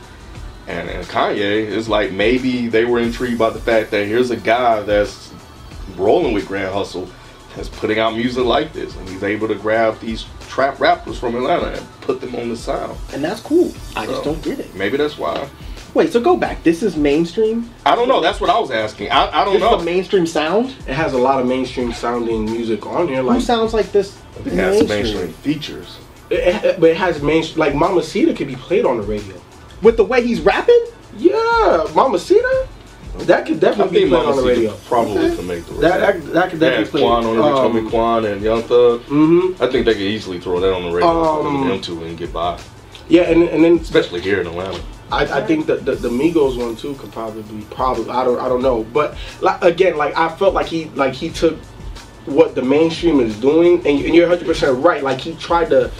and, 0.67 0.89
and 0.89 1.05
Kanye. 1.07 1.67
is 1.67 1.89
like 1.89 2.13
maybe 2.13 2.69
they 2.69 2.85
were 2.85 2.99
intrigued 3.01 3.39
by 3.39 3.51
the 3.51 3.61
fact 3.61 3.91
that 3.91 4.07
here's 4.07 4.31
a 4.31 4.37
guy 4.37 4.81
that's 4.83 5.33
rolling 5.97 6.33
with 6.35 6.47
Grand 6.47 6.73
Hustle, 6.73 7.09
that's 7.55 7.69
putting 7.69 7.99
out 7.99 8.15
music 8.17 8.45
like 8.45 8.73
this, 8.73 8.95
and 8.97 9.09
he's 9.09 9.23
able 9.23 9.49
to 9.49 9.55
grab 9.55 9.99
these 10.01 10.25
trap 10.49 10.81
rappers 10.81 11.19
from 11.19 11.35
Atlanta 11.35 11.79
and 11.79 12.01
put 12.01 12.21
them 12.21 12.35
on 12.37 12.49
the 12.49 12.57
sound. 12.57 12.97
and 13.13 13.23
that's 13.23 13.41
cool. 13.41 13.73
I 13.97 14.07
just 14.07 14.25
don't 14.25 14.43
get 14.43 14.59
it. 14.59 14.75
Maybe 14.75 14.97
that's 14.97 15.19
why. 15.19 15.49
Wait, 15.95 16.11
so 16.13 16.21
go 16.21 16.37
back. 16.37 16.61
This 16.65 16.83
is 16.83 16.97
mainstream. 16.97 17.71
I 17.87 17.95
don't 17.95 18.09
know. 18.09 18.21
That's 18.21 18.41
what 18.41 18.51
I 18.51 18.59
was 18.59 18.73
asking. 18.73 19.11
I, 19.13 19.29
I 19.31 19.45
don't 19.45 19.55
This 19.55 19.63
know. 19.63 19.77
is 19.77 19.83
a 19.83 19.85
mainstream 19.85 20.27
sound. 20.27 20.71
it 20.89 20.95
has 20.95 21.13
a 21.13 21.19
lot 21.19 21.41
of 21.41 21.47
mainstream 21.47 21.93
sounding 21.93 22.47
music 22.47 22.85
on 22.85 23.07
here. 23.07 23.19
Who 23.23 23.29
Like, 23.29 23.43
sounds 23.43 23.73
like 23.73 23.93
this? 23.93 24.19
It 24.45 24.47
has 24.55 24.57
mainstream? 24.57 24.89
mainstream 24.89 25.33
features. 25.35 25.99
it, 26.31 26.65
it- 26.65 26.81
but 26.81 26.91
it 26.91 26.97
has 26.97 27.23
mainstream. 27.23 27.61
Like 27.61 27.75
Mamacita 27.77 28.35
could 28.35 28.49
be 28.49 28.57
played 28.57 28.85
on 28.85 28.97
the 28.97 29.05
radio. 29.05 29.37
With 29.83 29.97
the 29.97 30.05
way 30.05 30.25
he's 30.27 30.41
rapping? 30.41 30.87
Yeah, 31.17 31.87
Mamacita, 31.95 32.69
that 33.21 33.47
could 33.47 33.57
I 33.57 33.61
definitely 33.61 34.05
be 34.05 34.11
think 34.11 34.11
played 34.11 34.27
on 34.27 34.37
the 34.37 34.43
radio. 34.43 34.71
Cita 34.73 34.89
probably 34.89 35.19
Okay. 35.27 35.37
can 35.37 35.47
make 35.47 35.67
the 35.67 35.75
That 35.75 36.01
radio. 36.01 36.21
that, 36.25 36.33
that 36.33 36.51
could 36.51 36.61
They 36.61 36.71
definitely 36.71 36.85
had 36.85 36.91
play. 36.91 37.01
Quan 37.03 37.25
on 37.25 37.35
it, 37.37 37.39
Rich 37.39 37.85
Homie 37.85 37.91
Quan 37.91 38.25
and 38.25 38.43
Young 38.43 38.63
Thug. 38.63 39.01
Mm-hmm. 39.03 39.63
I 39.63 39.67
think 39.71 39.87
they 39.87 39.93
could 39.93 40.03
easily 40.03 40.41
throw 40.41 40.59
that 40.61 40.73
on 40.73 40.83
the 40.83 40.91
radio 40.91 41.09
Um, 41.09 41.63
for 41.63 41.69
them 41.69 41.81
to 41.83 42.05
and 42.05 42.19
get 42.19 42.33
by, 42.33 42.59
Yeah, 43.09 43.23
and 43.23 43.43
and 43.45 43.63
then 43.65 43.77
especially 43.79 44.21
here 44.21 44.41
in 44.41 44.47
Atlanta. 44.47 44.81
I, 45.13 45.39
I 45.41 45.47
think 45.47 45.67
that 45.67 45.85
the, 45.85 45.95
the 45.95 46.09
Migos 46.09 46.59
one 46.59 46.75
too 46.77 46.95
could 46.95 47.13
probably 47.13 47.45
probably 47.71 48.09
I 48.11 48.25
don't 48.25 48.41
I 48.41 48.49
don't 48.49 48.63
know, 48.63 48.83
but 48.85 49.17
like, 49.41 49.63
again, 49.63 49.97
like 49.97 50.17
I 50.17 50.35
felt 50.35 50.55
like 50.55 50.67
he 50.67 50.87
like 50.97 51.13
he 51.13 51.29
took 51.31 51.57
what 52.25 52.55
the 52.55 52.63
mainstream 52.63 53.21
is 53.21 53.39
doing, 53.39 53.75
and, 53.87 54.03
and 54.05 54.15
you're 54.15 54.27
100 54.29 54.47
percent 54.47 54.83
right. 54.83 55.05
Like 55.05 55.21
he 55.21 55.35
tried 55.35 55.69
to 55.71 55.91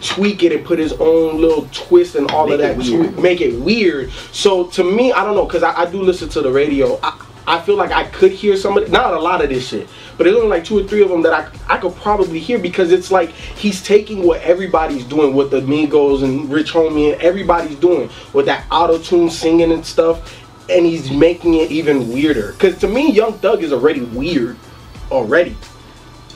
tweak 0.00 0.42
it 0.42 0.52
and 0.52 0.64
put 0.64 0.78
his 0.78 0.92
own 0.94 1.40
little 1.40 1.68
twist 1.72 2.14
and 2.14 2.30
all 2.30 2.46
Make 2.46 2.60
of 2.60 2.76
that 2.76 2.84
to 2.84 3.10
make 3.20 3.40
it 3.40 3.58
weird. 3.60 4.10
So 4.32 4.66
to 4.68 4.84
me, 4.84 5.12
I 5.12 5.24
don't 5.24 5.34
know 5.34 5.44
because 5.46 5.62
I, 5.62 5.82
I 5.82 5.90
do 5.90 6.02
listen 6.02 6.28
to 6.30 6.42
the 6.42 6.50
radio. 6.50 6.98
I, 7.02 7.24
I 7.48 7.60
feel 7.62 7.76
like 7.76 7.92
I 7.92 8.04
could 8.04 8.32
hear 8.32 8.58
some 8.58 8.76
of 8.76 8.82
it, 8.82 8.90
not 8.90 9.14
a 9.14 9.18
lot 9.18 9.42
of 9.42 9.48
this 9.48 9.68
shit, 9.68 9.88
but 10.18 10.24
there's 10.24 10.36
only 10.36 10.48
like 10.48 10.64
two 10.64 10.78
or 10.78 10.82
three 10.84 11.02
of 11.02 11.08
them 11.08 11.22
that 11.22 11.32
I 11.32 11.74
I 11.74 11.78
could 11.78 11.94
probably 11.96 12.38
hear 12.38 12.58
because 12.58 12.92
it's 12.92 13.10
like 13.10 13.30
he's 13.30 13.82
taking 13.82 14.22
what 14.22 14.42
everybody's 14.42 15.04
doing, 15.04 15.34
what 15.34 15.50
the 15.50 15.62
Migos 15.62 16.22
and 16.22 16.50
Rich 16.50 16.72
Homie 16.74 17.14
and 17.14 17.22
everybody's 17.22 17.76
doing 17.76 18.10
with 18.34 18.44
that 18.46 18.66
auto 18.70 18.98
tune 18.98 19.30
singing 19.30 19.72
and 19.72 19.84
stuff, 19.84 20.38
and 20.68 20.84
he's 20.84 21.10
making 21.10 21.54
it 21.54 21.70
even 21.70 22.12
weirder. 22.12 22.52
Because 22.52 22.76
to 22.80 22.86
me, 22.86 23.10
Young 23.10 23.32
Thug 23.38 23.62
is 23.62 23.72
already 23.72 24.02
weird 24.02 24.58
already, 25.10 25.56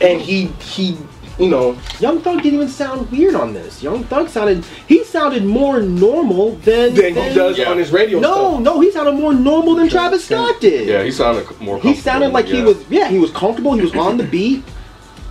and 0.01 0.19
he 0.19 0.47
he 0.63 0.97
you 1.39 1.49
know 1.49 1.77
Young 1.99 2.21
Thug 2.21 2.43
didn't 2.43 2.55
even 2.61 2.69
sound 2.69 3.11
weird 3.11 3.35
on 3.35 3.55
this. 3.55 3.83
Young 3.83 4.05
Thug 4.05 4.29
sounded 4.29 4.65
he 4.87 5.03
sounded 5.05 5.45
more 5.45 5.81
normal 5.81 6.53
than 6.57 6.95
than 6.95 7.15
he 7.15 7.35
does 7.35 7.57
Yeah. 7.59 7.71
on 7.71 7.79
his 7.79 7.91
radio 7.91 8.21
No, 8.21 8.35
stuff. 8.53 8.61
no, 8.61 8.81
he 8.81 8.91
sounded 8.91 9.13
more 9.13 9.33
normal 9.35 9.75
than 9.75 9.89
Travis 9.89 10.25
Scott 10.27 10.61
did. 10.61 10.89
Yeah, 10.89 11.03
he 11.03 11.11
sounded 11.11 11.47
more. 11.61 11.81
He 11.81 11.95
sounded 11.95 12.33
like 12.33 12.47
he 12.47 12.63
was 12.63 12.85
yeah, 12.91 13.09
he 13.09 13.19
was 13.19 13.31
comfortable, 13.31 13.73
he 13.75 13.81
was 13.83 13.95
on 13.95 14.17
the 14.19 14.25
beat, 14.25 14.63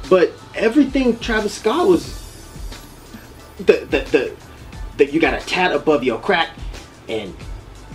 but 0.09 0.31
everything 0.55 1.17
Travis 1.19 1.53
Scott 1.53 1.87
was 1.87 2.17
the 3.57 3.85
the 3.89 3.99
the, 4.11 4.35
the 4.97 5.05
you 5.11 5.19
got 5.19 5.33
a 5.33 5.45
tat 5.45 5.71
above 5.71 6.03
your 6.03 6.19
crack 6.19 6.49
and 7.07 7.35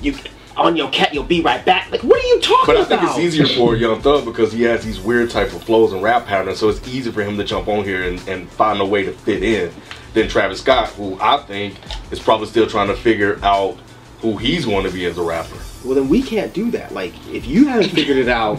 you 0.01 0.15
on 0.57 0.77
your 0.77 0.91
cat 0.91 1.13
you'll 1.13 1.23
be 1.25 1.41
right 1.43 1.65
back. 1.65 1.91
Like 1.91 2.03
what 2.03 2.23
are 2.23 2.27
you 2.27 2.41
talking 2.41 2.75
about? 2.75 2.89
But 2.89 2.99
I 2.99 3.03
about? 3.03 3.15
think 3.17 3.27
it's 3.27 3.35
easier 3.37 3.47
for 3.57 3.77
Young 3.77 4.01
Thug 4.01 4.25
because 4.25 4.53
he 4.53 4.63
has 4.63 4.85
these 4.85 5.01
weird 5.01 5.31
type 5.31 5.53
of 5.53 5.63
flows 5.63 5.93
and 5.93 6.03
rap 6.03 6.27
patterns, 6.27 6.59
so 6.59 6.69
it's 6.69 6.87
easy 6.89 7.11
for 7.11 7.23
him 7.23 7.37
to 7.37 7.45
jump 7.45 7.69
on 7.69 7.85
here 7.85 8.05
and, 8.09 8.27
and 8.29 8.49
find 8.51 8.81
a 8.81 8.85
way 8.87 9.05
to 9.05 9.13
fit 9.13 9.43
in 9.43 9.71
than 10.15 10.29
Travis 10.29 10.61
Scott, 10.61 10.89
who 10.91 11.19
I 11.21 11.39
think 11.39 11.75
is 12.11 12.19
probably 12.21 12.47
still 12.47 12.67
trying 12.67 12.89
to 12.89 12.97
figure 12.97 13.39
out 13.43 13.77
who 14.21 14.39
he's 14.39 14.65
going 14.65 14.85
to 14.87 14.91
be 14.91 15.05
as 15.05 15.19
a 15.19 15.23
rapper. 15.23 15.57
Well 15.85 15.95
then 15.95 16.09
we 16.09 16.23
can't 16.23 16.53
do 16.55 16.71
that. 16.73 16.93
Like 16.93 17.13
if 17.29 17.47
you 17.47 17.67
haven't 17.67 17.91
figured 17.91 18.17
it 18.17 18.29
out, 18.29 18.59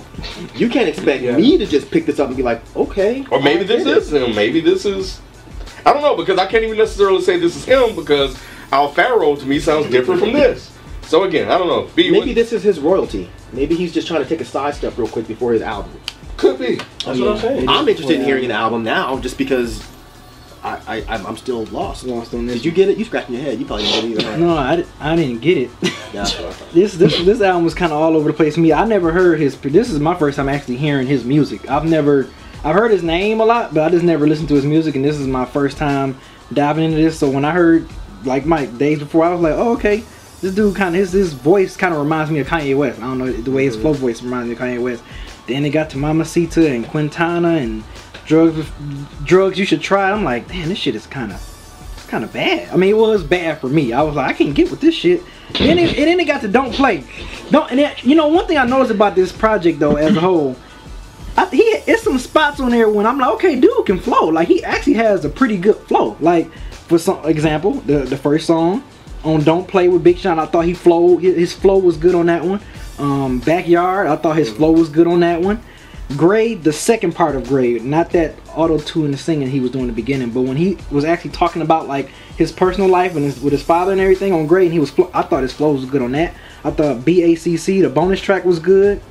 you 0.56 0.70
can't 0.70 0.88
expect 0.88 1.24
Yeah. 1.24 1.36
me 1.36 1.58
to 1.58 1.66
just 1.66 1.90
pick 1.90 2.06
this 2.06 2.20
up 2.20 2.28
and 2.28 2.38
be 2.38 2.44
like, 2.44 2.62
okay. 2.76 3.26
Or 3.32 3.42
maybe 3.42 3.64
this 3.64 3.86
it. 3.86 3.98
is 3.98 4.14
him. 4.14 4.36
Maybe 4.36 4.60
this 4.62 4.86
is. 4.86 5.20
I 5.86 5.94
don't 5.94 6.02
know 6.04 6.16
because 6.16 6.38
I 6.38 6.46
can't 6.46 6.64
even 6.64 6.78
necessarily 6.78 7.22
say 7.22 7.40
this 7.40 7.56
is 7.56 7.66
him 7.66 7.96
because 7.96 8.38
Owl 8.72 8.90
Pharaoh 8.94 9.36
to 9.36 9.46
me 9.46 9.60
sounds 9.60 9.90
different 9.90 10.20
from 10.20 10.34
this. 10.34 10.72
So 11.08 11.24
again, 11.24 11.50
I 11.50 11.58
don't 11.58 11.68
know. 11.68 11.90
B, 11.96 12.12
Maybe 12.12 12.34
this 12.34 12.52
is 12.52 12.64
his 12.64 12.80
royalty. 12.80 13.30
Maybe 13.54 13.76
he's 13.76 13.94
just 13.94 14.08
trying 14.08 14.22
to 14.22 14.28
take 14.28 14.42
a 14.42 14.46
sidestep 14.46 14.98
real 14.98 15.08
quick 15.08 15.28
before 15.28 15.54
his 15.54 15.62
album. 15.62 16.00
could 16.36 16.60
be. 16.60 16.76
That's 17.06 17.20
what 17.20 17.30
I'm 17.30 17.38
saying. 17.38 17.70
I'm 17.70 17.88
interested 17.88 18.20
in 18.20 18.26
hearing 18.26 18.50
the 18.50 18.54
album 18.54 18.84
now, 18.84 19.18
just 19.20 19.38
because 19.38 19.88
I, 20.64 20.82
I 20.86 21.06
I'm, 21.16 21.26
I'm 21.26 21.38
still 21.38 21.64
lost. 21.66 22.04
Lost 22.04 22.34
on 22.34 22.46
this. 22.46 22.58
Did 22.58 22.66
you 22.66 22.72
get 22.72 22.90
it? 22.90 22.98
You 22.98 23.06
scratching 23.06 23.36
your 23.36 23.44
head. 23.44 23.58
You 23.58 23.66
probably 23.66 23.86
didn't 23.86 24.12
get 24.12 24.20
it 24.20 24.28
either. 24.28 24.38
No, 24.38 24.58
I, 24.58 24.84
I 25.00 25.16
didn't 25.16 25.40
get 25.40 25.58
it. 25.58 25.70
Yeah, 25.82 25.90
that's 26.24 26.38
what 26.38 26.48
I 26.48 26.52
thought. 26.52 26.72
this 26.74 26.94
this 26.96 27.18
this 27.24 27.42
album 27.42 27.64
was 27.64 27.74
kind 27.74 27.94
of 27.94 28.00
all 28.00 28.16
over 28.18 28.30
the 28.30 28.36
place. 28.36 28.56
to 28.56 28.60
Me, 28.60 28.74
I 28.74 28.84
never 28.86 29.12
heard 29.14 29.40
his. 29.40 29.58
This 29.60 29.90
is 29.90 30.00
my 30.00 30.16
first 30.16 30.36
time 30.36 30.50
actually 30.50 30.78
hearing 30.78 31.08
his 31.08 31.24
music. 31.24 31.70
I've 31.70 31.86
never, 31.86 32.30
I've 32.66 32.76
heard 32.76 32.92
his 32.92 33.04
name 33.04 33.40
a 33.40 33.46
lot, 33.46 33.74
but 33.74 33.84
I 33.84 33.90
just 33.90 34.04
never 34.04 34.28
listened 34.28 34.50
to 34.50 34.56
his 34.56 34.66
music. 34.66 34.96
And 34.96 35.06
this 35.06 35.18
is 35.18 35.28
my 35.28 35.46
first 35.46 35.78
time 35.78 36.18
diving 36.52 36.84
into 36.84 36.98
this. 36.98 37.18
So 37.18 37.30
when 37.30 37.46
I 37.46 37.52
heard, 37.52 37.88
like 38.26 38.46
Mike 38.46 38.78
days 38.78 39.00
before, 39.00 39.24
I 39.24 39.30
was 39.32 39.40
like, 39.40 39.54
oh 39.54 39.74
okay, 39.74 40.04
this 40.42 40.54
dude 40.54 40.76
kind 40.76 40.96
of 40.96 41.00
his 41.00 41.12
his 41.12 41.34
voice 41.34 41.76
kind 41.76 41.94
of 41.94 42.00
reminds 42.00 42.32
me 42.32 42.40
of 42.40 42.48
Kanye 42.48 42.78
West. 42.78 43.00
I 43.00 43.04
don't 43.04 43.18
know 43.18 43.32
the 43.32 43.52
way 43.52 43.66
his 43.66 43.76
mm-hmm. 43.76 43.84
flow 43.84 43.94
voice 43.94 44.22
reminds 44.22 44.48
me 44.48 44.54
of 44.54 44.60
Kanye 44.60 44.82
West. 44.82 45.04
Then 45.48 45.66
it 45.66 45.70
got 45.70 45.90
to 45.92 45.98
Mamacita 45.98 46.70
and 46.70 46.88
Quintana 46.88 47.56
and 47.56 47.84
drugs 48.26 48.70
drugs 49.24 49.58
you 49.58 49.66
should 49.66 49.82
try. 49.82 50.12
I'm 50.12 50.24
like, 50.24 50.48
damn, 50.48 50.70
this 50.70 50.78
shit 50.78 50.96
is 50.96 51.08
kind 51.08 51.32
of 51.32 52.06
kind 52.08 52.24
of 52.24 52.32
bad. 52.32 52.70
I 52.74 52.78
mean, 52.78 52.92
it 52.92 52.98
was 52.98 53.24
bad 53.24 53.60
for 53.60 53.68
me. 53.68 53.94
I 53.94 54.02
was 54.02 54.16
like, 54.16 54.30
I 54.30 54.34
can't 54.34 54.56
get 54.56 54.72
with 54.72 54.80
this 54.80 54.96
shit. 54.96 55.24
then 55.54 55.78
it, 55.78 55.98
and 55.98 56.08
then 56.08 56.20
it 56.20 56.26
got 56.26 56.42
to 56.42 56.48
don't 56.48 56.74
play, 56.74 57.04
don't. 57.52 57.70
And 57.70 57.80
then, 57.80 57.96
you 58.04 58.16
know, 58.16 58.28
one 58.28 58.48
thing 58.48 58.58
I 58.58 58.66
noticed 58.66 58.92
about 58.92 59.16
this 59.16 59.32
project 59.32 59.80
though, 59.80 59.96
as 59.96 60.16
a 60.16 60.22
whole, 60.22 60.56
I, 61.38 61.48
he 61.48 61.62
it's 61.62 62.04
some 62.04 62.20
spots 62.20 62.60
on 62.60 62.72
there 62.72 62.90
when 62.90 63.06
I'm 63.06 63.18
like, 63.18 63.32
okay, 63.36 63.60
dude 63.60 63.86
can 63.86 64.00
flow. 64.00 64.28
Like 64.28 64.48
he 64.48 64.64
actually 64.64 64.96
has 64.96 65.26
a 65.26 65.30
pretty 65.30 65.58
good 65.58 65.78
flow. 65.78 66.18
Like 66.20 66.52
for 66.72 66.98
some 66.98 67.24
example, 67.26 67.74
the 67.74 68.00
the 68.00 68.18
first 68.18 68.46
song 68.46 68.84
on 69.24 69.44
Don't 69.44 69.68
Play 69.68 69.88
with 69.90 70.04
Big 70.04 70.18
Sean, 70.18 70.40
I 70.40 70.46
thought 70.46 70.66
he 70.66 70.74
flowed. 70.74 71.24
His, 71.24 71.54
flow 71.54 71.78
was 71.78 71.98
good 71.98 72.16
on 72.16 72.28
that 72.28 72.44
one. 72.44 72.62
Um, 72.98 73.40
Backyard, 73.40 74.08
I 74.08 74.16
thought 74.16 74.38
his 74.38 74.50
flow 74.50 74.72
was 74.72 74.90
good 74.90 75.08
on 75.08 75.20
that 75.22 75.42
one. 75.42 75.62
Grade, 76.16 76.64
the 76.64 76.72
second 76.72 77.16
part 77.16 77.36
of 77.36 77.48
Grade, 77.48 77.84
not 77.84 78.12
that 78.12 78.36
auto 78.56 78.80
tune 78.80 79.08
and 79.08 79.20
singing 79.20 79.50
he 79.50 79.60
was 79.60 79.72
doing 79.72 79.84
in 79.84 79.90
the 79.90 79.94
beginning, 79.94 80.30
but 80.30 80.44
when 80.44 80.56
he 80.56 80.78
was 80.90 81.04
actually 81.04 81.32
talking 81.32 81.62
about 81.62 81.88
like 81.88 82.08
his 82.38 82.52
personal 82.52 82.90
life 82.90 83.16
and 83.16 83.26
his, 83.26 83.42
with 83.42 83.52
his 83.52 83.62
father 83.62 83.92
and 83.92 84.00
everything 84.00 84.32
on 84.32 84.48
Grade, 84.48 84.66
and 84.66 84.74
he 84.74 84.80
was, 84.80 84.94
I 85.14 85.22
thought 85.24 85.42
his 85.42 85.52
flow 85.54 85.74
was 85.74 85.84
good 85.84 86.02
on 86.02 86.14
that. 86.14 86.34
I 86.64 86.72
thought 86.72 87.02
BACC, 87.02 87.82
the 87.82 87.90
bonus 87.90 88.22
track 88.22 88.46
was 88.46 88.60
good. 88.60 89.02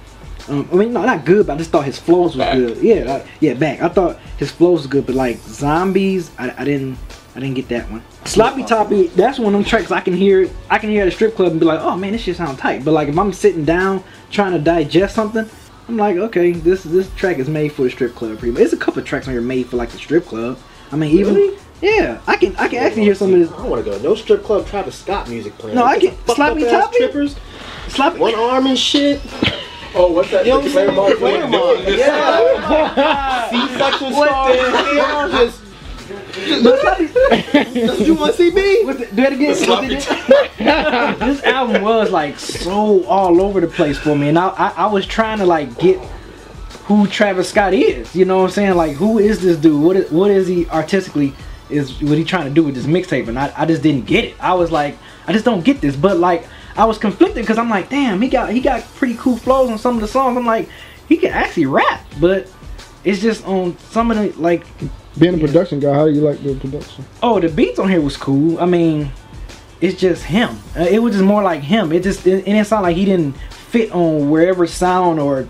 Um, 0.48 0.68
I 0.72 0.76
mean, 0.76 0.92
no, 0.92 1.04
not 1.04 1.24
good, 1.24 1.46
but 1.46 1.54
I 1.54 1.56
just 1.58 1.70
thought 1.70 1.84
his 1.84 1.98
flows 1.98 2.36
was 2.36 2.46
Back. 2.46 2.54
good. 2.54 2.78
Yeah, 2.78 3.04
like, 3.04 3.26
yeah, 3.40 3.54
back. 3.54 3.82
I 3.82 3.88
thought 3.88 4.18
his 4.38 4.50
flows 4.50 4.80
was 4.80 4.86
good, 4.86 5.04
but 5.04 5.16
like 5.16 5.38
zombies, 5.38 6.30
I, 6.38 6.54
I 6.56 6.64
didn't, 6.64 6.98
I 7.36 7.40
didn't 7.40 7.54
get 7.54 7.68
that 7.68 7.90
one. 7.90 8.02
Sloppy 8.24 8.64
Toppy, 8.64 9.08
that's 9.08 9.38
one 9.38 9.54
of 9.54 9.60
them 9.60 9.68
tracks 9.68 9.90
I 9.90 10.00
can 10.00 10.14
hear. 10.14 10.48
I 10.70 10.78
can 10.78 10.88
hear 10.88 11.02
at 11.02 11.08
a 11.08 11.10
strip 11.10 11.36
club 11.36 11.50
and 11.52 11.60
be 11.60 11.66
like, 11.66 11.80
oh 11.80 11.94
man, 11.96 12.12
this 12.12 12.22
shit 12.22 12.36
sound 12.36 12.58
tight. 12.58 12.82
But 12.84 12.92
like 12.92 13.08
if 13.08 13.18
I'm 13.18 13.32
sitting 13.32 13.64
down 13.64 14.02
trying 14.30 14.52
to 14.52 14.58
digest 14.58 15.14
something, 15.14 15.46
I'm 15.88 15.96
like, 15.98 16.16
okay, 16.16 16.52
this 16.52 16.82
this 16.82 17.10
track 17.14 17.38
is 17.38 17.48
made 17.48 17.72
for 17.72 17.82
the 17.82 17.90
strip 17.90 18.14
club. 18.14 18.38
Pretty 18.38 18.52
much. 18.52 18.58
There's 18.60 18.72
a 18.72 18.76
couple 18.78 19.00
of 19.00 19.06
tracks 19.06 19.28
on 19.28 19.34
here 19.34 19.42
made 19.42 19.66
for 19.66 19.76
like 19.76 19.90
the 19.90 19.98
strip 19.98 20.24
club. 20.26 20.58
I 20.90 20.96
mean, 20.96 21.16
even 21.18 21.34
Really? 21.34 21.58
yeah, 21.82 22.20
I 22.26 22.36
can 22.36 22.56
I 22.56 22.68
can 22.68 22.78
actually 22.82 23.02
hear 23.02 23.14
some 23.14 23.34
of 23.34 23.38
this. 23.38 23.52
I 23.52 23.66
want 23.66 23.84
to 23.84 23.90
go. 23.90 23.98
No 23.98 24.14
strip 24.14 24.42
club 24.42 24.66
Travis 24.66 24.94
Scott 24.96 25.28
music 25.28 25.56
playing. 25.58 25.76
No, 25.76 25.84
I 25.84 25.98
Get 25.98 26.08
can- 26.12 26.16
the 26.16 26.22
fucked 26.24 26.36
Sloppy 26.36 26.64
Toppy? 26.64 26.94
strippers, 26.96 27.36
Sloppy. 27.88 28.18
one 28.18 28.34
arm 28.34 28.66
and 28.66 28.78
shit. 28.78 29.20
Oh, 29.94 30.10
what's 30.12 30.30
that? 30.30 30.44
You 30.46 30.52
know 30.52 30.60
The 30.62 30.70
what 30.74 30.88
I'm 30.88 31.18
saying? 31.18 31.18
Clermont 31.18 31.18
Clermont, 31.18 31.84
Clermont. 31.86 32.96
Yeah. 32.96 33.50
C-section 33.50 34.12
stars. 34.12 35.32
Just, 35.32 35.62
Sloppy- 36.36 38.04
you 38.04 38.14
want 38.14 38.32
to 38.32 38.36
see 38.36 38.50
me? 38.50 38.82
Do 38.84 39.22
it 39.22 39.32
again. 39.32 39.56
This 41.18 41.42
album 41.44 41.82
was 41.82 42.10
like 42.10 42.38
so 42.38 43.04
all 43.04 43.40
over 43.40 43.60
the 43.60 43.66
place 43.68 43.98
for 43.98 44.16
me, 44.16 44.28
and 44.28 44.38
I, 44.38 44.48
I 44.48 44.68
I 44.76 44.86
was 44.86 45.06
trying 45.06 45.38
to 45.38 45.46
like 45.46 45.78
get 45.78 45.98
who 46.84 47.06
Travis 47.06 47.48
Scott 47.50 47.74
is. 47.74 48.14
You 48.14 48.24
know 48.24 48.38
what 48.38 48.44
I'm 48.44 48.50
saying? 48.50 48.74
Like 48.74 48.96
who 48.96 49.18
is 49.18 49.40
this 49.40 49.56
dude? 49.56 49.82
What 49.82 49.96
is 49.96 50.10
what 50.10 50.30
is 50.30 50.46
he 50.46 50.66
artistically? 50.68 51.34
Is 51.68 52.00
what 52.02 52.16
he 52.16 52.24
trying 52.24 52.44
to 52.46 52.50
do 52.54 52.62
with 52.62 52.74
this 52.74 52.86
mixtape? 52.86 53.28
And 53.28 53.38
I, 53.38 53.52
I 53.56 53.66
just 53.66 53.82
didn't 53.82 54.06
get 54.06 54.24
it. 54.24 54.34
I 54.40 54.54
was 54.54 54.70
like, 54.70 54.96
I 55.26 55.32
just 55.32 55.44
don't 55.44 55.64
get 55.64 55.80
this. 55.80 55.96
But 55.96 56.18
like 56.18 56.46
I 56.76 56.84
was 56.84 56.98
conflicted 56.98 57.42
because 57.42 57.58
I'm 57.58 57.70
like, 57.70 57.88
damn, 57.88 58.20
he 58.20 58.28
got 58.28 58.50
he 58.50 58.60
got 58.60 58.82
pretty 58.96 59.14
cool 59.16 59.36
flows 59.36 59.70
on 59.70 59.78
some 59.78 59.94
of 59.96 60.00
the 60.00 60.08
songs. 60.08 60.36
I'm 60.36 60.46
like, 60.46 60.68
he 61.08 61.16
can 61.16 61.32
actually 61.32 61.66
rap, 61.66 62.04
but 62.20 62.48
it's 63.06 63.22
just 63.22 63.46
on 63.46 63.78
some 63.78 64.10
of 64.10 64.16
the 64.16 64.38
like 64.40 64.66
Being 65.16 65.36
a 65.36 65.38
production 65.38 65.78
guy, 65.78 65.94
how 65.94 66.06
do 66.06 66.10
you 66.10 66.20
like 66.20 66.42
the 66.42 66.56
production? 66.56 67.04
Oh, 67.22 67.38
the 67.38 67.48
beats 67.48 67.78
on 67.78 67.88
here 67.88 68.00
was 68.00 68.16
cool. 68.16 68.58
I 68.58 68.66
mean, 68.66 69.12
it's 69.80 69.98
just 69.98 70.24
him. 70.24 70.58
Uh, 70.76 70.80
it 70.80 70.98
was 70.98 71.14
just 71.14 71.24
more 71.24 71.42
like 71.42 71.62
him. 71.62 71.92
It 71.92 72.02
just 72.02 72.26
it, 72.26 72.46
and 72.46 72.58
it 72.58 72.66
sounded 72.66 72.88
like 72.88 72.96
he 72.96 73.04
didn't 73.04 73.32
fit 73.70 73.92
on 73.92 74.28
wherever 74.28 74.66
sound 74.66 75.20
or 75.20 75.48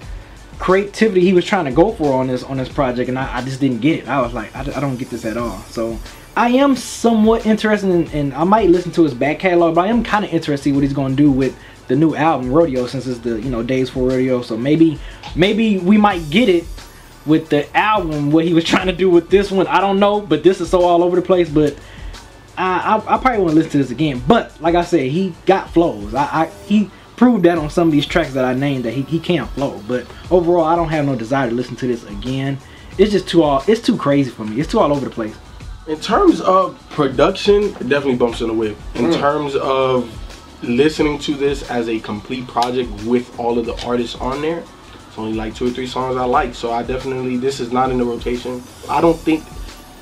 creativity 0.58 1.20
he 1.20 1.32
was 1.32 1.44
trying 1.44 1.64
to 1.64 1.70
go 1.70 1.92
for 1.92 2.12
on 2.12 2.26
this 2.26 2.42
on 2.42 2.58
this 2.58 2.68
project, 2.68 3.08
and 3.08 3.18
I, 3.18 3.38
I 3.38 3.42
just 3.42 3.58
didn't 3.58 3.80
get 3.80 4.00
it. 4.00 4.08
I 4.08 4.20
was 4.20 4.34
like, 4.34 4.54
I, 4.54 4.60
I 4.60 4.80
don't 4.80 4.96
get 4.96 5.08
this 5.08 5.24
at 5.24 5.38
all. 5.38 5.58
So 5.70 5.98
I 6.36 6.50
am 6.50 6.76
somewhat 6.76 7.46
interested 7.46 7.88
in, 7.88 8.06
and 8.08 8.34
I 8.34 8.44
might 8.44 8.68
listen 8.68 8.92
to 8.92 9.02
his 9.02 9.14
back 9.14 9.38
catalog, 9.38 9.74
but 9.74 9.86
I 9.86 9.88
am 9.88 10.04
kind 10.04 10.26
of 10.26 10.30
interested 10.30 10.68
in 10.68 10.74
what 10.74 10.84
he's 10.84 10.92
going 10.92 11.16
to 11.16 11.22
do 11.22 11.30
with 11.30 11.58
the 11.88 11.96
new 11.96 12.14
album 12.14 12.52
Rodeo, 12.52 12.86
since 12.86 13.06
it's 13.06 13.20
the 13.20 13.40
you 13.40 13.48
know 13.48 13.62
Days 13.62 13.88
for 13.88 14.06
Rodeo. 14.06 14.42
So 14.42 14.58
maybe 14.58 14.98
maybe 15.34 15.78
we 15.78 15.96
might 15.96 16.28
get 16.28 16.50
it 16.50 16.64
with 17.26 17.48
the 17.48 17.74
album 17.76 18.30
what 18.30 18.44
he 18.44 18.54
was 18.54 18.64
trying 18.72 18.86
to 18.86 18.92
do 18.92 19.10
with 19.10 19.30
this 19.30 19.50
one. 19.50 19.66
I 19.66 19.80
don't 19.80 19.98
know 19.98 20.20
but 20.20 20.42
this 20.42 20.60
is 20.60 20.70
so 20.70 20.82
all 20.82 21.02
over 21.02 21.16
the 21.16 21.22
place 21.22 21.48
but 21.48 21.76
i 22.56 22.96
i, 22.96 23.14
I 23.14 23.18
probably 23.18 23.38
want 23.38 23.50
to 23.50 23.56
listen 23.56 23.72
to 23.72 23.78
this 23.78 23.90
again. 23.90 24.22
But 24.26 24.60
like 24.60 24.74
i 24.74 24.84
said 24.84 25.10
he 25.10 25.34
got 25.46 25.70
flows. 25.70 26.14
I, 26.14 26.24
I 26.24 26.46
he 26.66 26.90
proved 27.16 27.44
that 27.44 27.56
on 27.56 27.70
some 27.70 27.88
of 27.88 27.92
these 27.92 28.06
tracks 28.06 28.34
that 28.34 28.44
i 28.44 28.52
named 28.54 28.84
that 28.84 28.92
he, 28.92 29.02
he 29.02 29.20
can't 29.20 29.48
flow. 29.50 29.82
But 29.86 30.06
overall 30.30 30.64
i 30.64 30.76
don't 30.76 30.88
have 30.88 31.04
no 31.04 31.16
desire 31.16 31.48
to 31.48 31.54
listen 31.54 31.76
to 31.76 31.86
this 31.86 32.04
again. 32.04 32.58
It's 32.98 33.12
just 33.12 33.28
too 33.28 33.42
all 33.42 33.62
it's 33.66 33.80
too 33.80 33.96
crazy 33.96 34.30
for 34.30 34.44
me. 34.44 34.60
It's 34.60 34.70
too 34.70 34.80
all 34.80 34.92
over 34.92 35.04
the 35.04 35.10
place. 35.10 35.36
In 35.86 36.00
terms 36.00 36.40
of 36.40 36.84
production, 36.90 37.62
it 37.62 37.88
definitely 37.88 38.16
bumps 38.16 38.40
in 38.40 38.48
the 38.48 38.54
whip. 38.54 38.76
In 38.96 39.04
mm. 39.04 39.20
terms 39.20 39.54
of 39.54 40.10
listening 40.62 41.18
to 41.20 41.34
this 41.34 41.68
as 41.70 41.88
a 41.88 42.00
complete 42.00 42.48
project 42.48 42.90
with 43.04 43.38
all 43.38 43.56
of 43.56 43.66
the 43.66 43.86
artists 43.86 44.16
on 44.16 44.42
there, 44.42 44.64
it's 45.16 45.18
only 45.18 45.32
like 45.32 45.54
two 45.54 45.66
or 45.66 45.70
three 45.70 45.86
songs 45.86 46.14
I 46.16 46.26
like. 46.26 46.54
So 46.54 46.72
I 46.72 46.82
definitely 46.82 47.38
this 47.38 47.58
is 47.58 47.72
not 47.72 47.90
in 47.90 47.96
the 47.96 48.04
rotation. 48.04 48.62
I 48.86 49.00
don't 49.00 49.18
think 49.18 49.42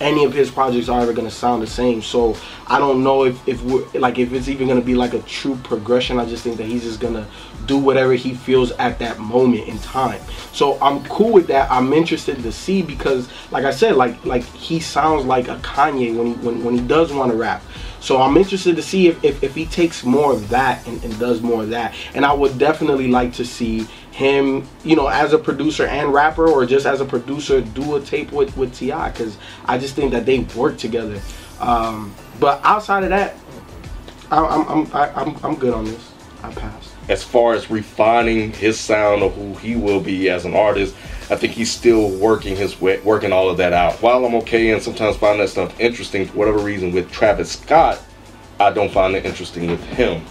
any 0.00 0.24
of 0.24 0.32
his 0.32 0.50
projects 0.50 0.88
are 0.88 1.00
ever 1.00 1.12
gonna 1.12 1.30
sound 1.30 1.62
the 1.62 1.68
same. 1.68 2.02
So 2.02 2.36
I 2.66 2.80
don't 2.80 3.04
know 3.04 3.24
if 3.24 3.48
if 3.48 3.62
we're 3.62 3.86
like 3.94 4.18
if 4.18 4.32
it's 4.32 4.48
even 4.48 4.66
gonna 4.66 4.80
be 4.80 4.96
like 4.96 5.14
a 5.14 5.20
true 5.20 5.54
progression. 5.62 6.18
I 6.18 6.26
just 6.26 6.42
think 6.42 6.56
that 6.56 6.66
he's 6.66 6.82
just 6.82 6.98
gonna 6.98 7.28
do 7.66 7.78
whatever 7.78 8.14
he 8.14 8.34
feels 8.34 8.72
at 8.72 8.98
that 8.98 9.20
moment 9.20 9.68
in 9.68 9.78
time. 9.78 10.20
So 10.52 10.80
I'm 10.82 11.04
cool 11.04 11.32
with 11.32 11.46
that. 11.46 11.70
I'm 11.70 11.92
interested 11.92 12.42
to 12.42 12.50
see 12.50 12.82
because, 12.82 13.28
like 13.52 13.64
I 13.64 13.70
said, 13.70 13.94
like 13.94 14.24
like 14.24 14.42
he 14.42 14.80
sounds 14.80 15.24
like 15.26 15.46
a 15.46 15.58
Kanye 15.58 16.16
when 16.16 16.26
he 16.26 16.32
when, 16.44 16.64
when 16.64 16.74
he 16.74 16.80
does 16.80 17.12
want 17.12 17.30
to 17.30 17.36
rap. 17.36 17.62
So 18.00 18.20
I'm 18.20 18.36
interested 18.36 18.76
to 18.76 18.82
see 18.82 19.06
if, 19.08 19.24
if, 19.24 19.42
if 19.42 19.54
he 19.54 19.64
takes 19.64 20.04
more 20.04 20.30
of 20.30 20.50
that 20.50 20.86
and, 20.86 21.02
and 21.02 21.18
does 21.18 21.40
more 21.40 21.62
of 21.62 21.70
that. 21.70 21.94
And 22.14 22.26
I 22.26 22.34
would 22.34 22.58
definitely 22.58 23.08
like 23.08 23.32
to 23.34 23.46
see 23.46 23.86
him, 24.14 24.66
you 24.84 24.94
know, 24.94 25.08
as 25.08 25.32
a 25.32 25.38
producer 25.38 25.86
and 25.86 26.12
rapper, 26.14 26.46
or 26.46 26.64
just 26.64 26.86
as 26.86 27.00
a 27.00 27.04
producer, 27.04 27.60
do 27.60 27.96
a 27.96 28.00
tape 28.00 28.30
with 28.30 28.56
with 28.56 28.72
T.I., 28.72 29.10
because 29.10 29.36
I 29.66 29.76
just 29.76 29.96
think 29.96 30.12
that 30.12 30.24
they 30.24 30.38
work 30.56 30.78
together. 30.78 31.20
Um, 31.60 32.14
but 32.38 32.60
outside 32.62 33.02
of 33.02 33.10
that, 33.10 33.34
I, 34.30 34.38
I'm 34.38 34.68
I'm 34.68 34.92
I, 34.94 35.10
I'm 35.14 35.36
I'm 35.44 35.54
good 35.56 35.74
on 35.74 35.84
this. 35.86 36.12
I 36.44 36.52
passed. 36.52 36.90
as 37.08 37.24
far 37.24 37.54
as 37.54 37.70
refining 37.70 38.52
his 38.52 38.78
sound 38.78 39.22
of 39.22 39.34
who 39.34 39.54
he 39.54 39.76
will 39.76 40.00
be 40.00 40.28
as 40.30 40.44
an 40.44 40.54
artist, 40.54 40.94
I 41.30 41.36
think 41.36 41.54
he's 41.54 41.70
still 41.72 42.10
working 42.10 42.54
his 42.54 42.80
way, 42.80 43.00
working 43.00 43.32
all 43.32 43.48
of 43.50 43.56
that 43.56 43.72
out. 43.72 43.94
While 44.02 44.24
I'm 44.26 44.34
okay 44.36 44.70
and 44.70 44.82
sometimes 44.82 45.16
find 45.16 45.40
that 45.40 45.48
stuff 45.48 45.78
interesting 45.80 46.26
for 46.26 46.36
whatever 46.36 46.58
reason 46.58 46.92
with 46.92 47.10
Travis 47.10 47.52
Scott, 47.52 48.00
I 48.60 48.70
don't 48.70 48.92
find 48.92 49.16
it 49.16 49.24
interesting 49.24 49.70
with 49.70 49.82
him. 49.84 50.22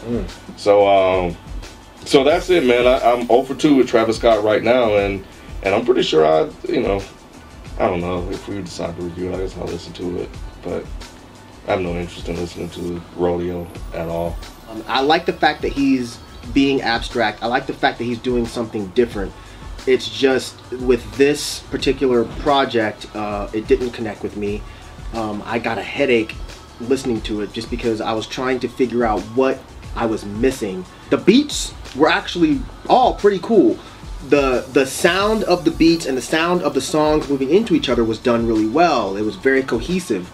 So, 0.56 0.88
um, 0.88 1.36
so 2.06 2.24
that's 2.24 2.50
it, 2.50 2.66
man. 2.66 2.88
I, 2.88 3.00
I'm 3.12 3.28
0 3.28 3.44
for 3.44 3.56
2 3.56 3.76
with 3.76 3.88
Travis 3.88 4.18
Scott 4.18 4.44
right 4.44 4.64
now, 4.64 4.96
and 4.96 5.26
and 5.64 5.74
I'm 5.74 5.86
pretty 5.86 6.04
sure 6.04 6.26
I, 6.26 6.50
you 6.68 6.82
know, 6.82 7.02
I 7.80 7.88
don't 7.88 8.02
know 8.02 8.30
if 8.30 8.48
we 8.48 8.62
decide 8.62 8.96
to 8.98 9.02
review 9.02 9.32
it. 9.32 9.36
I 9.36 9.38
guess 9.40 9.58
I'll 9.58 9.66
listen 9.66 9.94
to 9.94 10.22
it, 10.22 10.30
but 10.62 10.86
I 11.68 11.72
have 11.72 11.82
no 11.82 11.96
interest 11.96 12.28
in 12.28 12.36
listening 12.36 12.70
to 12.72 13.02
Rodeo 13.16 13.68
at 13.94 14.10
all. 14.10 14.36
Um, 14.70 14.84
I 14.88 15.02
like 15.02 15.26
the 15.26 15.34
fact 15.34 15.62
that 15.62 15.72
he's 15.72 16.20
being 16.54 16.82
abstract. 16.82 17.42
I 17.42 17.48
like 17.48 17.66
the 17.66 17.74
fact 17.74 17.98
that 18.00 18.04
he's 18.04 18.20
doing 18.20 18.46
something 18.46 18.88
different. 18.90 19.32
It's 19.88 20.10
just 20.10 20.60
with 20.72 21.10
this 21.18 21.60
particular 21.60 22.26
project, 22.26 23.14
uh, 23.16 23.50
it 23.54 23.68
didn't 23.68 23.92
connect 23.92 24.24
with 24.24 24.36
me. 24.36 24.62
Um, 25.14 25.42
I 25.46 25.60
got 25.60 25.78
a 25.78 25.84
headache 25.84 26.36
listening 26.80 27.22
to 27.22 27.42
it 27.42 27.54
just 27.54 27.70
because 27.70 28.02
I 28.02 28.14
was 28.14 28.28
trying 28.28 28.60
to 28.62 28.68
figure 28.68 29.06
out 29.06 29.22
what 29.36 29.60
I 29.96 30.06
was 30.06 30.26
missing. 30.26 30.86
The 31.10 31.18
beats 31.18 31.74
were 31.96 32.10
actually 32.10 32.62
all 32.90 33.16
pretty 33.16 33.40
cool. 33.40 33.78
The 34.30 34.66
the 34.72 34.86
sound 34.86 35.44
of 35.44 35.66
the 35.66 35.72
beats 35.72 36.06
and 36.06 36.18
the 36.18 36.22
sound 36.22 36.62
of 36.62 36.74
the 36.74 36.82
songs 36.82 37.28
moving 37.28 37.50
into 37.50 37.76
each 37.76 37.90
other 37.90 38.04
was 38.04 38.20
done 38.20 38.48
really 38.48 38.68
well. 38.68 39.18
It 39.18 39.24
was 39.24 39.36
very 39.36 39.64
cohesive. 39.64 40.32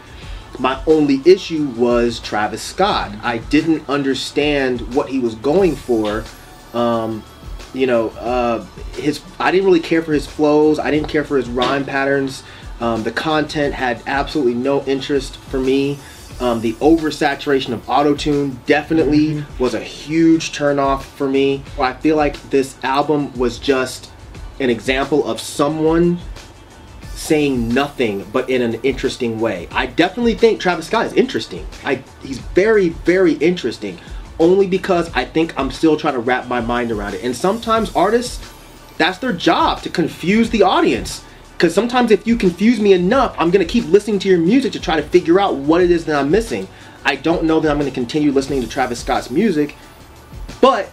My 0.59 0.81
only 0.85 1.21
issue 1.25 1.67
was 1.69 2.19
Travis 2.19 2.61
Scott. 2.61 3.13
I 3.23 3.37
didn't 3.37 3.87
understand 3.89 4.93
what 4.93 5.09
he 5.09 5.19
was 5.19 5.35
going 5.35 5.75
for. 5.75 6.25
Um, 6.73 7.23
you 7.73 7.87
know, 7.87 8.09
uh, 8.09 8.65
his 8.93 9.21
I 9.39 9.51
didn't 9.51 9.65
really 9.65 9.79
care 9.79 10.01
for 10.01 10.13
his 10.13 10.27
flows. 10.27 10.79
I 10.79 10.91
didn't 10.91 11.07
care 11.07 11.23
for 11.23 11.37
his 11.37 11.49
rhyme 11.49 11.85
patterns. 11.85 12.43
Um, 12.79 13.03
the 13.03 13.11
content 13.11 13.73
had 13.73 14.01
absolutely 14.07 14.53
no 14.53 14.83
interest 14.83 15.37
for 15.37 15.59
me. 15.59 15.99
Um, 16.39 16.61
the 16.61 16.73
oversaturation 16.73 17.73
of 17.73 17.85
autotune 17.85 18.63
definitely 18.65 19.43
was 19.57 19.73
a 19.73 19.81
huge 19.81 20.51
turnoff 20.53 21.03
for 21.03 21.27
me. 21.27 21.63
I 21.79 21.93
feel 21.93 22.15
like 22.15 22.41
this 22.49 22.77
album 22.83 23.33
was 23.33 23.59
just 23.59 24.11
an 24.59 24.69
example 24.69 25.27
of 25.27 25.39
someone 25.41 26.19
saying 27.15 27.69
nothing 27.69 28.25
but 28.31 28.49
in 28.49 28.61
an 28.61 28.75
interesting 28.83 29.39
way. 29.39 29.67
I 29.71 29.85
definitely 29.87 30.35
think 30.35 30.61
Travis 30.61 30.87
Scott 30.87 31.05
is 31.05 31.13
interesting. 31.13 31.67
I 31.83 32.01
he's 32.23 32.39
very 32.39 32.89
very 32.89 33.33
interesting 33.33 33.99
only 34.39 34.67
because 34.67 35.11
I 35.13 35.25
think 35.25 35.53
I'm 35.59 35.69
still 35.69 35.97
trying 35.97 36.13
to 36.13 36.19
wrap 36.19 36.47
my 36.47 36.61
mind 36.61 36.91
around 36.91 37.13
it. 37.15 37.23
And 37.23 37.35
sometimes 37.35 37.93
artists 37.95 38.39
that's 38.97 39.17
their 39.17 39.33
job 39.33 39.81
to 39.83 39.89
confuse 39.89 40.49
the 40.49 40.63
audience. 40.63 41.23
Cuz 41.59 41.73
sometimes 41.73 42.09
if 42.09 42.25
you 42.25 42.35
confuse 42.35 42.79
me 42.79 42.93
enough, 42.93 43.35
I'm 43.37 43.51
going 43.51 43.65
to 43.65 43.71
keep 43.71 43.85
listening 43.85 44.17
to 44.19 44.29
your 44.29 44.39
music 44.39 44.71
to 44.71 44.79
try 44.79 44.95
to 44.95 45.03
figure 45.03 45.39
out 45.39 45.55
what 45.55 45.81
it 45.81 45.91
is 45.91 46.05
that 46.05 46.15
I'm 46.15 46.31
missing. 46.31 46.67
I 47.05 47.15
don't 47.15 47.43
know 47.43 47.59
that 47.59 47.69
I'm 47.69 47.77
going 47.77 47.89
to 47.89 47.93
continue 47.93 48.31
listening 48.31 48.61
to 48.61 48.67
Travis 48.67 49.01
Scott's 49.01 49.29
music, 49.29 49.75
but 50.61 50.91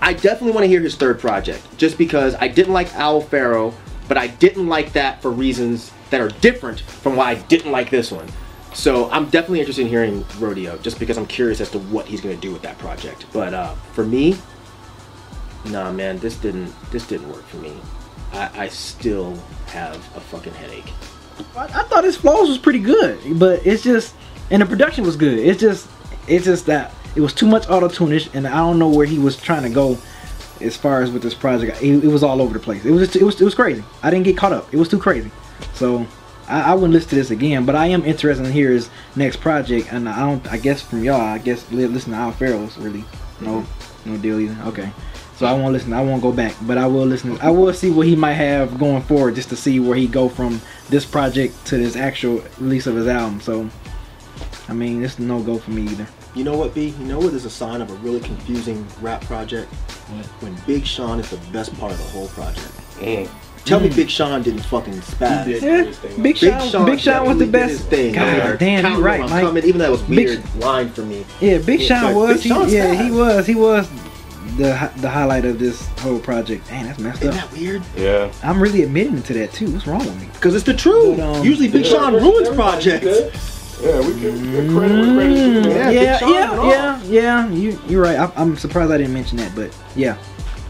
I 0.00 0.12
definitely 0.12 0.50
want 0.50 0.64
to 0.64 0.68
hear 0.68 0.80
his 0.80 0.96
third 0.96 1.18
project 1.18 1.62
just 1.78 1.96
because 1.96 2.34
I 2.40 2.48
didn't 2.48 2.72
like 2.72 2.94
Owl 2.94 3.20
Pharaoh, 3.20 3.72
but 4.08 4.18
I 4.18 4.26
didn't 4.26 4.68
like 4.68 4.92
that 4.92 5.22
for 5.22 5.30
reasons 5.30 5.92
that 6.10 6.20
are 6.20 6.28
different 6.28 6.80
from 6.80 7.16
why 7.16 7.30
I 7.30 7.34
didn't 7.36 7.72
like 7.72 7.88
this 7.88 8.10
one. 8.12 8.28
So 8.74 9.08
I'm 9.10 9.26
definitely 9.26 9.60
interested 9.60 9.82
in 9.82 9.88
hearing 9.88 10.24
Rodeo 10.38 10.76
just 10.78 10.98
because 10.98 11.16
I'm 11.16 11.26
curious 11.26 11.60
as 11.60 11.70
to 11.70 11.78
what 11.78 12.06
he's 12.06 12.20
going 12.20 12.34
to 12.34 12.40
do 12.40 12.52
with 12.52 12.62
that 12.62 12.78
project. 12.78 13.26
But 13.32 13.54
uh, 13.54 13.74
for 13.92 14.04
me, 14.04 14.36
nah, 15.66 15.92
man, 15.92 16.18
this 16.18 16.36
didn't 16.36 16.74
this 16.90 17.06
didn't 17.06 17.28
work 17.30 17.46
for 17.46 17.58
me. 17.58 17.72
I, 18.34 18.64
I 18.64 18.68
still 18.68 19.34
have 19.66 19.96
a 20.16 20.20
fucking 20.20 20.54
headache. 20.54 20.92
I, 21.56 21.64
I 21.64 21.82
thought 21.84 22.04
his 22.04 22.16
flows 22.16 22.48
was 22.48 22.58
pretty 22.58 22.80
good, 22.80 23.38
but 23.38 23.64
it's 23.66 23.82
just 23.82 24.14
and 24.50 24.60
the 24.60 24.66
production 24.66 25.04
was 25.04 25.16
good. 25.16 25.38
It's 25.38 25.60
just 25.60 25.88
it's 26.28 26.44
just 26.44 26.66
that 26.66 26.92
it 27.16 27.20
was 27.20 27.32
too 27.32 27.46
much 27.46 27.68
auto 27.68 27.88
tunish, 27.88 28.28
and 28.34 28.46
I 28.46 28.56
don't 28.58 28.78
know 28.78 28.88
where 28.88 29.06
he 29.06 29.18
was 29.18 29.36
trying 29.36 29.62
to 29.62 29.70
go 29.70 29.98
as 30.60 30.76
far 30.76 31.02
as 31.02 31.10
with 31.10 31.22
this 31.22 31.34
project. 31.34 31.82
It, 31.82 32.04
it 32.04 32.08
was 32.08 32.22
all 32.22 32.40
over 32.40 32.52
the 32.52 32.60
place. 32.60 32.84
It 32.84 32.90
was 32.90 33.06
just, 33.06 33.16
it 33.16 33.24
was 33.24 33.40
it 33.40 33.44
was 33.44 33.54
crazy. 33.54 33.84
I 34.02 34.10
didn't 34.10 34.24
get 34.24 34.36
caught 34.36 34.52
up. 34.52 34.72
It 34.72 34.76
was 34.76 34.88
too 34.88 34.98
crazy. 34.98 35.30
So 35.74 36.06
I, 36.48 36.72
I 36.72 36.74
wouldn't 36.74 36.92
listen 36.92 37.10
to 37.10 37.14
this 37.16 37.30
again. 37.30 37.64
But 37.64 37.76
I 37.76 37.86
am 37.86 38.04
interested 38.04 38.44
in 38.44 38.52
hear 38.52 38.70
his 38.70 38.90
next 39.16 39.36
project, 39.36 39.92
and 39.92 40.08
I 40.08 40.20
don't. 40.20 40.46
I 40.48 40.56
guess 40.56 40.82
from 40.82 41.04
y'all, 41.04 41.20
I 41.20 41.38
guess 41.38 41.70
li- 41.70 41.86
listen 41.86 42.12
to 42.12 42.18
Owl 42.18 42.32
Pharaoh 42.32 42.64
is 42.64 42.76
really 42.78 43.04
no 43.40 43.60
mm-hmm. 43.60 44.12
no 44.12 44.18
deal 44.18 44.40
either. 44.40 44.60
Okay. 44.68 44.90
So 45.36 45.46
I 45.46 45.52
won't 45.52 45.72
listen. 45.72 45.92
I 45.92 46.02
won't 46.02 46.22
go 46.22 46.30
back, 46.30 46.54
but 46.62 46.78
I 46.78 46.86
will 46.86 47.06
listen. 47.06 47.38
I 47.40 47.50
will 47.50 47.72
see 47.72 47.90
what 47.90 48.06
he 48.06 48.14
might 48.14 48.34
have 48.34 48.78
going 48.78 49.02
forward, 49.02 49.34
just 49.34 49.48
to 49.48 49.56
see 49.56 49.80
where 49.80 49.96
he 49.96 50.06
go 50.06 50.28
from 50.28 50.60
this 50.90 51.04
project 51.04 51.66
to 51.66 51.76
this 51.76 51.96
actual 51.96 52.42
release 52.58 52.86
of 52.86 52.94
his 52.94 53.08
album. 53.08 53.40
So, 53.40 53.68
I 54.68 54.74
mean, 54.74 55.02
it's 55.04 55.18
no 55.18 55.42
go 55.42 55.58
for 55.58 55.72
me 55.72 55.82
either. 55.82 56.06
You 56.36 56.44
know 56.44 56.56
what, 56.56 56.74
B? 56.74 56.94
You 56.98 57.04
know 57.06 57.18
what 57.18 57.32
is 57.34 57.44
a 57.44 57.50
sign 57.50 57.80
of 57.80 57.90
a 57.90 57.94
really 57.94 58.20
confusing 58.20 58.86
rap 59.00 59.22
project? 59.22 59.72
When 60.40 60.54
Big 60.66 60.86
Sean 60.86 61.18
is 61.18 61.30
the 61.30 61.36
best 61.52 61.76
part 61.78 61.90
of 61.90 61.98
the 61.98 62.04
whole 62.04 62.28
project. 62.28 62.66
Mm. 62.98 63.28
Tell 63.64 63.80
me 63.80 63.88
Big 63.88 64.10
Sean 64.10 64.42
didn't 64.42 64.60
fucking 64.60 64.94
spaz. 64.94 65.46
He 65.46 65.54
did. 65.54 65.62
Yeah, 65.62 65.82
his 65.84 65.98
thing. 65.98 66.22
Big 66.22 66.36
Sean. 66.36 66.84
Big 66.84 67.00
Sean 67.00 67.26
was 67.26 67.38
the 67.38 67.46
definitely 67.46 67.46
did 67.46 67.68
his 67.70 67.80
best. 67.80 67.90
Thing. 67.90 68.14
God 68.14 68.20
man. 68.20 68.56
damn, 68.58 68.92
you're 68.92 69.02
right, 69.02 69.20
I'm 69.20 69.30
Mike. 69.30 69.44
coming, 69.44 69.64
even 69.64 69.78
though 69.78 69.84
that 69.84 69.90
was 69.90 70.02
Big 70.02 70.28
weird 70.28 70.54
line 70.56 70.90
for 70.90 71.02
me. 71.02 71.24
Yeah, 71.40 71.58
Big 71.58 71.80
Yeah, 71.80 71.86
Sean 71.86 72.12
but 72.12 72.14
was. 72.14 72.42
Big 72.42 72.52
he, 72.52 72.76
yeah, 72.76 73.02
he 73.02 73.10
was. 73.10 73.46
He 73.46 73.54
was 73.54 73.88
the 74.56 74.90
the 74.98 75.08
highlight 75.10 75.44
of 75.44 75.58
this 75.58 75.86
whole 76.00 76.18
project. 76.18 76.68
Dang, 76.68 76.84
that's 76.84 76.98
messed 76.98 77.22
Isn't 77.22 77.34
up. 77.38 77.50
that 77.50 77.58
weird? 77.58 77.82
Yeah. 77.96 78.32
I'm 78.42 78.60
really 78.62 78.82
admitting 78.82 79.22
to 79.24 79.32
that 79.34 79.52
too. 79.52 79.70
What's 79.72 79.86
wrong 79.86 79.98
with 80.00 80.20
me? 80.20 80.28
Because 80.32 80.54
it's 80.54 80.64
the 80.64 80.74
truth. 80.74 81.16
But, 81.18 81.24
um, 81.38 81.44
Usually 81.44 81.68
Big 81.68 81.84
Yeah. 81.84 81.90
Sean 81.92 82.14
ruins 82.14 82.48
projects. 82.50 83.80
Yeah, 83.82 83.98
we 84.00 84.12
can 84.20 84.52
get 84.52 84.70
credit 84.70 85.14
credit. 85.14 85.66
Yeah, 85.66 85.90
yeah, 85.90 86.18
yeah, 86.20 86.68
yeah, 86.68 87.02
yeah, 87.04 87.48
You, 87.50 87.78
you're 87.88 88.02
right. 88.02 88.16
I, 88.18 88.30
I'm 88.36 88.56
surprised 88.56 88.92
I 88.92 88.98
didn't 88.98 89.12
mention 89.12 89.36
that, 89.38 89.54
but 89.54 89.76
yeah, 89.96 90.16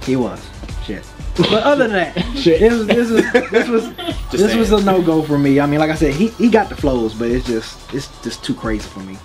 he 0.04 0.16
was. 0.16 0.44
Shit. 0.84 1.04
But 1.36 1.52
other 1.52 1.88
than 1.88 1.92
that, 2.14 2.18
Shit. 2.36 2.60
This 2.60 2.72
was 2.72 2.86
this 2.86 3.10
was 3.10 3.50
this 3.50 3.68
was 3.68 3.94
this 4.32 4.54
was 4.54 4.72
a 4.72 4.82
no 4.84 5.02
go 5.02 5.22
for 5.22 5.38
me. 5.38 5.60
I 5.60 5.66
mean, 5.66 5.80
like 5.80 5.90
I 5.90 5.94
said, 5.96 6.14
he 6.14 6.28
he 6.28 6.48
got 6.48 6.68
the 6.68 6.76
flows, 6.76 7.12
but 7.14 7.30
it's 7.30 7.46
just 7.46 7.92
it's 7.94 8.08
just 8.22 8.42
too 8.44 8.54
crazy 8.54 8.88
for 8.88 9.00
me. 9.00 9.18